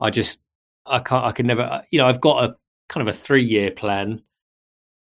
I 0.00 0.10
just 0.10 0.38
I 0.86 1.00
can't. 1.00 1.24
I 1.24 1.32
can 1.32 1.46
never. 1.46 1.62
Uh, 1.62 1.82
you 1.90 1.98
know, 1.98 2.06
I've 2.06 2.20
got 2.20 2.44
a 2.44 2.56
kind 2.88 3.06
of 3.06 3.14
a 3.14 3.16
three 3.16 3.42
year 3.44 3.70
plan, 3.70 4.22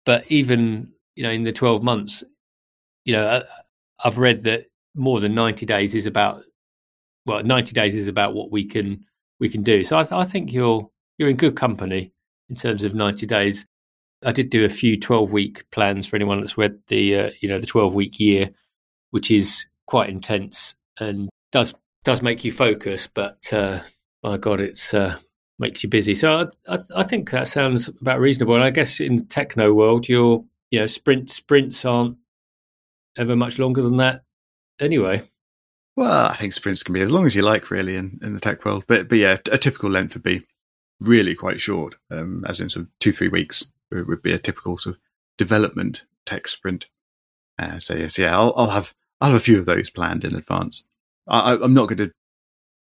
but 0.07 0.25
even 0.29 0.93
you 1.17 1.23
know 1.23 1.31
in 1.31 1.45
the 1.45 1.53
twelve 1.53 1.83
months, 1.83 2.25
you 3.05 3.13
know, 3.13 3.27
uh, 3.27 3.45
I've 4.05 4.19
read 4.19 4.45
that 4.45 4.67
more 4.95 5.21
than 5.21 5.35
ninety 5.35 5.67
days 5.67 5.95
is 5.95 6.07
about. 6.07 6.43
Well, 7.27 7.43
ninety 7.43 7.73
days 7.73 7.95
is 7.95 8.09
about 8.09 8.35
what 8.35 8.51
we 8.51 8.65
can 8.65 9.05
we 9.41 9.49
can 9.49 9.63
do. 9.63 9.85
So 9.85 9.99
I, 9.99 10.03
th- 10.03 10.13
I 10.13 10.25
think 10.25 10.53
you're 10.53 10.89
you're 11.19 11.29
in 11.29 11.37
good 11.37 11.57
company 11.57 12.13
in 12.49 12.57
terms 12.57 12.85
of 12.85 12.95
ninety 12.95 13.27
days. 13.27 13.67
I 14.25 14.33
did 14.33 14.51
do 14.51 14.65
a 14.65 14.69
few 14.69 15.01
12 15.01 15.33
week 15.33 15.69
plans 15.73 16.07
for 16.07 16.15
anyone 16.15 16.39
that's 16.39 16.57
read 16.57 16.79
the 16.87 17.17
uh, 17.17 17.31
you 17.41 17.49
know 17.49 17.59
the 17.59 17.67
12 17.67 17.95
week 17.95 18.21
year, 18.21 18.51
which 19.11 19.31
is 19.31 19.67
quite 19.87 20.09
intense 20.09 20.77
and 21.01 21.29
does 21.51 21.75
does 22.05 22.23
make 22.23 22.45
you 22.45 22.53
focus. 22.53 23.09
But 23.13 23.53
uh, 23.53 23.81
my 24.23 24.37
God, 24.37 24.61
it's 24.61 24.95
uh, 24.95 25.19
makes 25.59 25.83
you 25.83 25.89
busy. 25.89 26.15
So 26.15 26.51
I, 26.69 26.75
I, 26.75 26.79
I 26.97 27.03
think 27.03 27.31
that 27.31 27.49
sounds 27.49 27.89
about 27.89 28.21
reasonable. 28.21 28.55
And 28.55 28.65
I 28.65 28.71
guess 28.71 29.01
in 29.01 29.17
the 29.17 29.25
techno 29.25 29.73
world, 29.73 30.09
your 30.09 30.45
you 30.71 30.81
know 30.81 30.87
sprint 30.87 31.31
sprints 31.31 31.85
aren't 31.85 32.17
ever 33.17 33.37
much 33.37 33.59
longer 33.59 33.83
than 33.83 33.99
that 33.99 34.23
anyway. 34.81 35.23
Well, 35.97 36.27
I 36.27 36.37
think 36.37 36.53
sprints 36.53 36.83
can 36.83 36.95
be 36.95 37.03
as 37.03 37.13
long 37.13 37.27
as 37.27 37.35
you 37.35 37.43
like, 37.43 37.71
really, 37.71 37.97
in, 37.97 38.19
in 38.23 38.33
the 38.33 38.41
tech 38.41 38.65
world. 38.65 38.85
But 38.87 39.09
but 39.09 39.19
yeah, 39.19 39.37
a 39.51 39.59
typical 39.59 39.91
length 39.91 40.15
would 40.15 40.23
be 40.23 40.47
really 41.01 41.35
quite 41.35 41.61
short, 41.61 41.97
um, 42.11 42.45
as 42.49 42.61
in 42.61 42.71
sort 42.71 42.87
of 42.87 42.91
two 42.99 43.13
three 43.13 43.29
weeks 43.29 43.65
it 43.91 44.07
would 44.07 44.23
be 44.23 44.33
a 44.33 44.39
typical 44.39 44.79
sort 44.79 44.97
of 44.97 45.03
development 45.39 46.05
tech 46.27 46.49
sprint. 46.49 46.87
Uh, 47.59 47.79
so 47.79 47.95
yes, 47.95 48.19
yeah, 48.19 48.37
I'll, 48.37 48.53
I'll, 48.57 48.71
have 48.71 48.95
I'll 49.21 49.33
have 49.33 49.41
a 49.41 49.45
few 49.45 49.59
of 49.59 49.67
those 49.67 49.91
planned 49.91 50.25
in 50.25 50.35
advance. 50.35 50.85
I, 51.29 51.53
am 51.53 51.75
not 51.75 51.89
going 51.89 51.99
to 51.99 52.13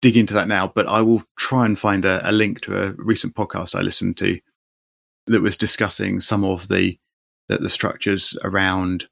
dig 0.01 0.17
into 0.17 0.33
that 0.33 0.47
now, 0.47 0.71
but 0.73 0.87
I 0.87 1.01
will 1.01 1.23
try 1.37 1.65
and 1.65 1.77
find 1.77 2.03
a, 2.05 2.27
a, 2.27 2.31
link 2.31 2.61
to 2.61 2.75
a 2.75 2.91
recent 2.93 3.35
podcast 3.35 3.75
I 3.75 3.81
listened 3.81 4.17
to 4.17 4.39
that 5.27 5.41
was 5.41 5.57
discussing 5.57 6.19
some 6.19 6.43
of 6.43 6.67
the 6.67 6.97
the, 7.47 7.57
the 7.57 7.69
structures 7.69 8.37
around 8.43 9.07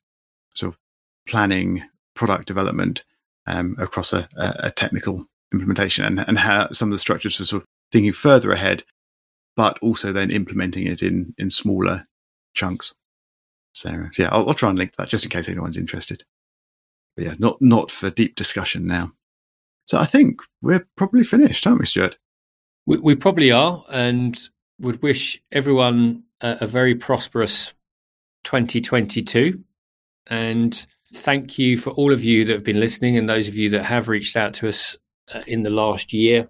sort 0.55 0.73
of 0.73 0.79
planning 1.27 1.83
product 2.15 2.47
development 2.47 3.03
um, 3.47 3.75
across 3.79 4.13
a, 4.13 4.27
a, 4.35 4.71
technical 4.71 5.25
implementation 5.53 6.03
and, 6.03 6.19
and 6.27 6.39
how 6.39 6.69
some 6.71 6.91
of 6.91 6.95
the 6.95 6.99
structures 6.99 7.39
were 7.39 7.45
sort 7.45 7.61
of 7.63 7.67
thinking 7.91 8.13
further 8.13 8.51
ahead 8.51 8.83
but 9.55 9.77
also 9.79 10.11
then 10.11 10.31
implementing 10.31 10.87
it 10.87 11.01
in 11.01 11.33
in 11.37 11.49
smaller 11.49 12.05
chunks. 12.53 12.93
So, 13.73 13.89
so 14.11 14.23
yeah, 14.23 14.29
I'll, 14.31 14.47
I'll, 14.47 14.53
try 14.53 14.69
and 14.69 14.77
link 14.77 14.95
that 14.95 15.09
just 15.09 15.25
in 15.25 15.31
case 15.31 15.49
anyone's 15.49 15.77
interested. 15.77 16.23
But 17.15 17.25
yeah, 17.25 17.35
not 17.39 17.61
not 17.61 17.91
for 17.91 18.09
deep 18.09 18.35
discussion 18.35 18.85
now. 18.87 19.11
So 19.87 19.97
I 19.97 20.05
think 20.05 20.41
we're 20.61 20.87
probably 20.97 21.23
finished, 21.23 21.65
aren't 21.67 21.79
we, 21.79 21.85
Stuart? 21.85 22.17
We, 22.85 22.97
we 22.97 23.15
probably 23.15 23.51
are, 23.51 23.83
and 23.89 24.37
would 24.79 25.01
wish 25.01 25.41
everyone 25.51 26.23
a, 26.41 26.57
a 26.61 26.67
very 26.67 26.95
prosperous 26.95 27.73
2022. 28.45 29.63
And 30.27 30.85
thank 31.13 31.57
you 31.59 31.77
for 31.77 31.91
all 31.91 32.11
of 32.11 32.23
you 32.23 32.45
that 32.45 32.53
have 32.53 32.63
been 32.63 32.79
listening, 32.79 33.17
and 33.17 33.29
those 33.29 33.47
of 33.47 33.55
you 33.55 33.69
that 33.71 33.83
have 33.83 34.07
reached 34.07 34.35
out 34.35 34.55
to 34.55 34.67
us 34.67 34.97
uh, 35.33 35.41
in 35.47 35.63
the 35.63 35.69
last 35.69 36.13
year. 36.13 36.49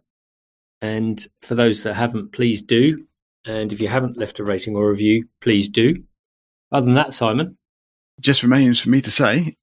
And 0.82 1.26
for 1.41 1.56
those 1.56 1.84
that 1.84 1.94
haven't, 1.94 2.32
please 2.32 2.62
do. 2.62 3.06
And 3.46 3.72
if 3.72 3.80
you 3.80 3.88
haven't 3.88 4.18
left 4.18 4.39
a 4.39 4.44
rating 4.44 4.76
or 4.76 4.89
review, 4.89 5.28
please 5.41 5.70
do. 5.70 6.04
Other 6.72 6.86
than 6.86 6.96
that, 6.96 7.13
Simon. 7.13 7.58
Just 8.20 8.44
remains 8.44 8.80
for 8.80 8.89
me 8.89 9.02
to 9.02 9.12
say 9.12 9.56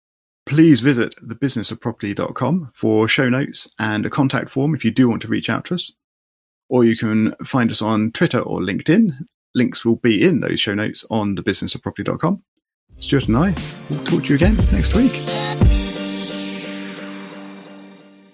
please 0.47 0.81
visit 0.81 1.15
thebusinessofproperty.com 1.23 2.71
for 2.75 3.09
show 3.09 3.29
notes 3.29 3.69
and 3.79 4.05
a 4.05 4.11
contact 4.11 4.51
form 4.51 4.75
if 4.75 4.85
you 4.85 4.91
do 4.91 5.09
want 5.09 5.23
to 5.23 5.29
reach 5.29 5.49
out 5.49 5.65
to 5.67 5.75
us. 5.75 5.93
Or 6.69 6.85
you 6.85 6.97
can 6.97 7.35
find 7.45 7.71
us 7.71 7.83
on 7.83 8.13
Twitter 8.13 8.41
or 8.41 8.61
LinkedIn. 8.61 9.27
Links 9.55 9.85
will 9.85 9.97
be 9.97 10.23
in 10.23 10.41
those 10.41 10.61
show 10.61 10.75
notes 10.75 11.05
on 11.11 11.37
thebusinessofproperty.com. 11.37 12.43
Stuart 13.03 13.27
and 13.27 13.37
I 13.37 13.55
will 13.91 14.05
talk 14.05 14.25
to 14.25 14.29
you 14.29 14.37
again 14.37 14.57
next 14.71 14.95
week. 14.97 15.72